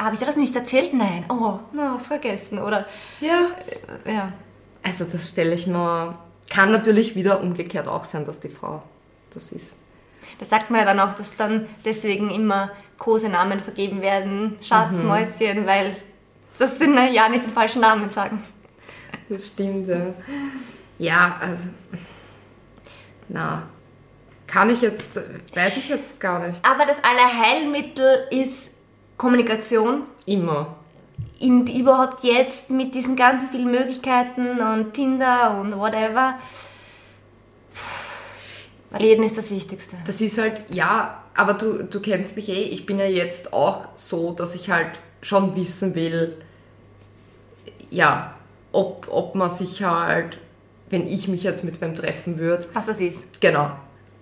hab 0.01 0.13
ich 0.13 0.19
dir 0.19 0.25
das 0.25 0.35
nicht 0.35 0.55
erzählt? 0.55 0.93
Nein. 0.93 1.25
Oh, 1.29 1.59
no, 1.73 1.97
vergessen. 1.97 2.59
Oder, 2.59 2.85
ja. 3.21 3.49
Äh, 4.05 4.13
ja. 4.13 4.33
Also 4.83 5.05
das 5.05 5.29
stelle 5.29 5.55
ich 5.55 5.67
mir, 5.67 6.17
kann 6.49 6.71
natürlich 6.71 7.15
wieder 7.15 7.41
umgekehrt 7.41 7.87
auch 7.87 8.03
sein, 8.03 8.25
dass 8.25 8.39
die 8.39 8.49
Frau 8.49 8.83
das 9.33 9.51
ist. 9.51 9.75
Da 10.39 10.45
sagt 10.45 10.69
man 10.69 10.81
ja 10.81 10.85
dann 10.85 10.99
auch, 10.99 11.13
dass 11.15 11.35
dann 11.35 11.67
deswegen 11.83 12.29
immer 12.29 12.71
Kosenamen 12.97 13.61
vergeben 13.61 14.01
werden, 14.01 14.57
Schatz, 14.61 14.97
mhm. 14.97 15.09
Weil 15.09 15.95
das 16.57 16.77
sind 16.77 16.97
ja 17.13 17.29
nicht 17.29 17.43
den 17.43 17.51
falschen 17.51 17.81
Namen 17.81 18.09
sagen. 18.09 18.43
Das 19.27 19.47
stimmt, 19.47 19.87
ja. 19.87 20.13
Ja, 20.97 21.37
also, 21.41 21.67
na, 23.27 23.63
kann 24.55 24.69
ich 24.69 24.79
jetzt, 24.79 25.19
weiß 25.53 25.75
ich 25.75 25.89
jetzt 25.89 26.17
gar 26.21 26.47
nicht. 26.47 26.65
Aber 26.65 26.85
das 26.85 27.03
Allerheilmittel 27.03 28.27
ist 28.31 28.69
Kommunikation. 29.17 30.03
Immer. 30.25 30.77
In, 31.39 31.67
überhaupt 31.67 32.23
jetzt 32.23 32.69
mit 32.69 32.95
diesen 32.95 33.17
ganzen 33.17 33.49
vielen 33.49 33.69
Möglichkeiten 33.69 34.61
und 34.61 34.93
Tinder 34.93 35.59
und 35.59 35.77
whatever. 35.77 36.35
Reden 38.97 39.25
ist 39.25 39.37
das 39.37 39.51
Wichtigste. 39.51 39.97
Das 40.07 40.21
ist 40.21 40.37
halt, 40.37 40.63
ja, 40.69 41.21
aber 41.35 41.55
du, 41.55 41.83
du 41.83 41.99
kennst 41.99 42.37
mich 42.37 42.47
eh, 42.47 42.63
ich 42.63 42.85
bin 42.85 42.97
ja 42.97 43.07
jetzt 43.07 43.51
auch 43.51 43.89
so, 43.95 44.31
dass 44.31 44.55
ich 44.55 44.69
halt 44.69 45.01
schon 45.21 45.53
wissen 45.57 45.95
will, 45.95 46.41
ja, 47.89 48.33
ob, 48.71 49.09
ob 49.11 49.35
man 49.35 49.49
sich 49.49 49.83
halt, 49.83 50.37
wenn 50.89 51.05
ich 51.05 51.27
mich 51.27 51.43
jetzt 51.43 51.65
mit 51.65 51.81
wem 51.81 51.93
treffen 51.93 52.39
würde. 52.39 52.65
Was 52.71 52.85
das 52.85 53.01
ist. 53.01 53.41
Genau, 53.41 53.71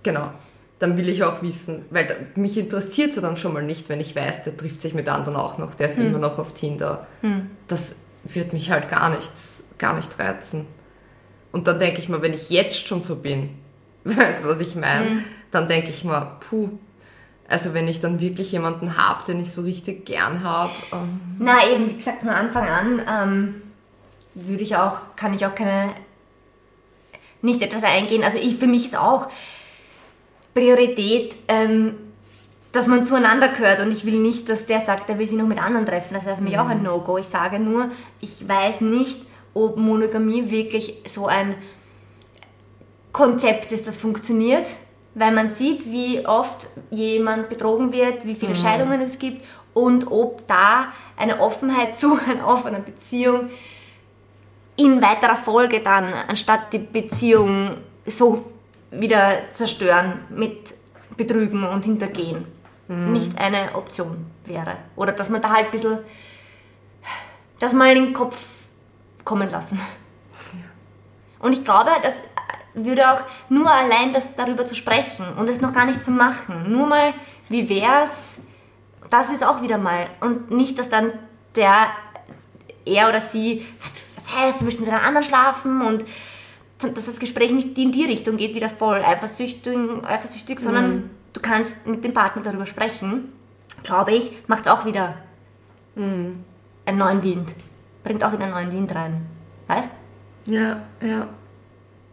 genau. 0.04 0.32
Dann 0.80 0.98
will 0.98 1.08
ich 1.08 1.24
auch 1.24 1.42
wissen, 1.42 1.86
weil 1.92 2.28
mich 2.36 2.58
interessiert 2.58 3.12
es 3.12 3.16
ja 3.16 3.22
dann 3.22 3.38
schon 3.38 3.54
mal 3.54 3.64
nicht, 3.64 3.90
wenn 3.90 4.00
ich 4.00 4.16
weiß, 4.16 4.44
der 4.44 4.58
trifft 4.58 4.82
sich 4.82 4.94
mit 4.94 5.08
anderen 5.08 5.38
auch 5.38 5.58
noch, 5.58 5.76
der 5.76 5.88
ist 5.88 5.98
hm. 5.98 6.08
immer 6.08 6.20
noch 6.20 6.40
auf 6.40 6.54
Tinder. 6.54 7.08
Hm. 7.22 7.50
Das 7.68 7.96
wird 8.24 8.54
mich 8.54 8.70
halt 8.70 8.90
gar 8.90 9.10
nicht, 9.10 9.32
gar 9.78 9.96
nicht 9.96 10.20
reizen. 10.20 10.66
Und 11.52 11.68
dann 11.68 11.80
denke 11.80 12.00
ich 12.00 12.10
mir, 12.10 12.22
wenn 12.22 12.34
ich 12.34 12.50
jetzt 12.50 12.88
schon 12.88 13.02
so 13.02 13.18
bin, 13.18 13.50
Weißt 14.04 14.44
du, 14.44 14.50
was 14.50 14.60
ich 14.60 14.76
meine? 14.76 15.10
Mhm. 15.10 15.24
Dann 15.52 15.68
denke 15.68 15.90
ich 15.90 16.04
mir, 16.04 16.38
puh, 16.40 16.70
also 17.48 17.74
wenn 17.74 17.88
ich 17.88 18.02
dann 18.02 18.20
wirklich 18.20 18.52
jemanden 18.52 18.98
habe, 18.98 19.24
den 19.26 19.40
ich 19.40 19.52
so 19.52 19.62
richtig 19.62 20.06
gern 20.06 20.44
habe. 20.44 20.74
Ähm 20.92 21.20
Na 21.40 21.66
eben, 21.68 21.90
wie 21.90 21.96
gesagt, 21.96 22.22
von 22.22 22.30
Anfang 22.30 22.68
an 22.68 23.02
ähm, 23.08 23.62
würde 24.34 24.64
ich 24.64 24.76
auch, 24.76 24.98
kann 25.16 25.34
ich 25.34 25.46
auch 25.46 25.56
keine, 25.56 25.94
nicht 27.42 27.62
etwas 27.62 27.84
eingehen. 27.84 28.24
Also 28.24 28.40
ich, 28.40 28.58
für 28.58 28.68
mich 28.68 28.86
ist 28.86 28.98
auch 28.98 29.28
Priorität, 30.54 31.36
ähm, 31.48 31.96
dass 32.72 32.88
man 32.88 33.06
zueinander 33.06 33.50
gehört 33.50 33.80
und 33.82 33.92
ich 33.92 34.06
will 34.06 34.20
nicht, 34.20 34.50
dass 34.50 34.66
der 34.66 34.82
sagt, 34.82 35.10
er 35.10 35.20
will 35.20 35.26
sich 35.26 35.38
noch 35.38 35.48
mit 35.48 35.62
anderen 35.62 35.86
treffen. 35.86 36.16
Das 36.16 36.26
wäre 36.26 36.36
für 36.36 36.44
mich 36.44 36.54
mhm. 36.54 36.60
auch 36.60 36.68
ein 36.68 36.80
mhm. 36.80 36.86
No-Go. 36.86 37.18
Ich 37.18 37.28
sage 37.28 37.60
nur, 37.60 37.90
ich 38.20 38.48
weiß 38.48 38.82
nicht, 38.82 39.22
ob 39.54 39.78
Monogamie 39.78 40.50
wirklich 40.50 40.96
so 41.06 41.28
ein 41.28 41.56
Konzept 43.12 43.72
ist, 43.72 43.86
das 43.88 43.98
funktioniert, 43.98 44.68
weil 45.14 45.32
man 45.32 45.50
sieht, 45.50 45.86
wie 45.92 46.26
oft 46.26 46.68
jemand 46.90 47.50
betrogen 47.50 47.94
wird, 47.94 48.26
wie 48.26 48.34
viele 48.34 48.54
mhm. 48.54 48.58
Scheidungen 48.58 49.02
es 49.02 49.20
gibt 49.20 49.46
und 49.76 50.12
ob 50.12 50.48
da 50.48 50.88
eine 51.16 51.40
Offenheit 51.40 52.00
zu 52.00 52.18
einer 52.28 52.48
offenen 52.48 52.84
Beziehung 52.84 53.50
in 54.76 55.00
weiterer 55.02 55.36
Folge 55.36 55.82
dann, 55.82 56.12
anstatt 56.28 56.74
die 56.74 56.80
Beziehung 56.80 57.78
so 58.08 58.53
wieder 59.00 59.50
zerstören 59.50 60.20
mit 60.30 60.74
Betrügen 61.18 61.64
und 61.64 61.86
Hintergehen, 61.86 62.46
mhm. 62.88 63.14
nicht 63.14 63.38
eine 63.38 63.76
Option 63.76 64.26
wäre. 64.46 64.78
Oder 64.96 65.12
dass 65.12 65.30
man 65.30 65.42
da 65.42 65.50
halt 65.50 65.66
ein 65.66 65.72
bisschen 65.72 66.00
das 67.60 67.74
mal 67.74 67.96
in 67.96 68.06
den 68.06 68.14
Kopf 68.14 68.46
kommen 69.24 69.50
lassen. 69.50 69.80
Und 71.40 71.54
ich 71.54 71.64
glaube, 71.64 71.92
das 72.02 72.22
würde 72.74 73.12
auch 73.12 73.22
nur 73.50 73.70
allein 73.70 74.14
das 74.14 74.36
darüber 74.36 74.66
zu 74.66 74.76
sprechen 74.76 75.26
und 75.38 75.50
es 75.50 75.62
noch 75.62 75.74
gar 75.74 75.86
nicht 75.86 76.04
zu 76.04 76.12
machen. 76.12 76.72
Nur 76.72 76.88
mal, 76.88 77.14
wie 77.50 77.70
wär's, 77.70 78.42
das 79.10 79.30
ist 79.30 79.46
auch 79.46 79.62
wieder 79.62 79.78
mal. 79.78 80.10
Und 80.22 80.52
nicht, 80.52 80.80
dass 80.80 80.90
dann 80.90 81.12
der, 81.56 81.88
er 82.86 83.10
oder 83.10 83.22
sie, 83.22 83.66
was 84.16 84.36
heißt, 84.36 84.62
du 84.62 84.66
willst 84.66 84.80
mit 84.80 84.90
einer 84.90 85.04
anderen 85.04 85.24
schlafen 85.24 85.82
und 85.82 86.06
dass 86.90 87.06
das 87.06 87.20
Gespräch 87.20 87.52
nicht 87.52 87.78
in 87.78 87.92
die 87.92 88.06
Richtung 88.06 88.38
geht, 88.38 88.54
wieder 88.56 88.70
voll 88.70 89.02
eifersüchtig, 89.04 89.78
eifersüchtig 90.04 90.60
sondern 90.60 90.96
Mhm. 90.96 91.10
du 91.34 91.40
kannst 91.42 91.86
mit 91.88 92.04
dem 92.04 92.14
Partner 92.14 92.42
darüber 92.44 92.66
sprechen, 92.66 93.32
glaube 93.84 94.12
ich, 94.14 94.32
macht 94.48 94.68
auch 94.68 94.86
wieder 94.86 95.16
Mhm. 95.96 96.44
einen 96.86 96.98
neuen 96.98 97.24
Wind. 97.24 97.50
Bringt 98.04 98.24
auch 98.24 98.32
wieder 98.34 98.44
einen 98.44 98.54
neuen 98.54 98.72
Wind 98.74 98.94
rein. 98.96 99.26
Weißt? 99.68 99.92
Ja, 100.48 100.82
ja. 101.02 101.28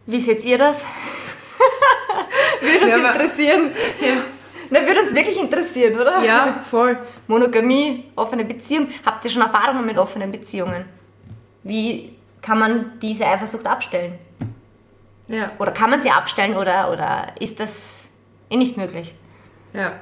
Wie 0.05 0.19
seht 0.19 0.43
ihr 0.45 0.57
das? 0.57 0.85
würde 2.61 2.85
uns 2.85 2.87
Ja, 2.95 3.11
interessieren. 3.11 3.71
Ja, 3.99 4.13
Na, 4.69 4.81
würde 4.87 5.01
uns 5.01 5.13
wirklich 5.13 5.37
interessieren, 5.39 5.99
oder? 5.99 6.23
ja 6.23 6.59
voll. 6.69 6.97
Monogamie, 7.27 8.05
offene 8.15 8.45
Beziehung. 8.45 8.87
Habt 9.05 9.25
ihr 9.25 9.31
schon 9.31 9.41
Erfahrungen 9.41 9.85
mit 9.85 9.97
offenen 9.97 10.31
Beziehungen? 10.31 10.85
Wie 11.63 12.15
kann 12.41 12.57
man 12.59 12.93
diese 13.01 13.25
Eifersucht 13.27 13.67
abstellen? 13.67 14.15
Ja, 15.31 15.51
Oder 15.59 15.71
kann 15.71 15.89
man 15.89 16.01
sie 16.01 16.11
abstellen 16.11 16.55
oder, 16.57 16.91
oder 16.91 17.27
ist 17.39 17.59
das 17.59 18.03
eh 18.49 18.57
nicht 18.57 18.77
möglich? 18.77 19.13
ja. 19.73 19.93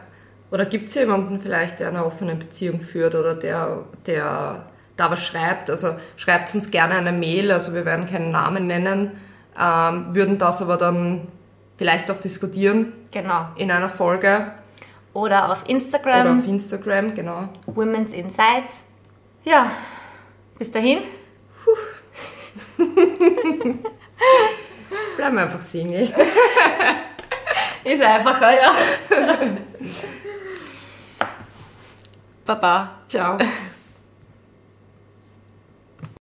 Oder 0.51 0.65
gibt 0.65 0.89
es 0.89 0.95
jemanden 0.95 1.39
vielleicht, 1.39 1.79
der 1.79 1.89
eine 1.89 2.03
offene 2.03 2.35
Beziehung 2.35 2.79
führt 2.81 3.13
oder 3.13 3.35
der, 3.35 3.83
der 4.07 4.65
da 4.97 5.11
was 5.11 5.23
schreibt? 5.23 5.69
Also 5.69 5.93
schreibt 6.17 6.55
uns 6.55 6.71
gerne 6.71 6.95
eine 6.95 7.11
Mail, 7.11 7.51
also 7.51 7.71
wir 7.75 7.85
werden 7.85 8.09
keinen 8.09 8.31
Namen 8.31 8.65
nennen, 8.65 9.11
ähm, 9.55 10.07
würden 10.15 10.39
das 10.39 10.63
aber 10.63 10.77
dann 10.77 11.27
vielleicht 11.77 12.09
auch 12.09 12.17
diskutieren 12.17 12.93
Genau. 13.11 13.45
in 13.57 13.69
einer 13.69 13.89
Folge 13.89 14.51
Oder 15.13 15.51
auf 15.51 15.65
Instagram, 15.69 16.21
oder 16.21 16.33
auf 16.39 16.47
Instagram, 16.47 17.13
genau. 17.13 17.49
Women's 17.67 18.11
Insights. 18.13 18.83
Ja, 19.43 19.69
bis 20.57 20.71
dahin. 20.71 21.01
Bleiben 22.77 23.79
wir 25.35 25.43
einfach 25.43 25.61
Single. 25.61 26.07
Ist 27.83 28.01
einfacher, 28.03 28.51
ja. 28.51 28.71
Baba. 32.45 32.91
Ciao. 33.07 33.37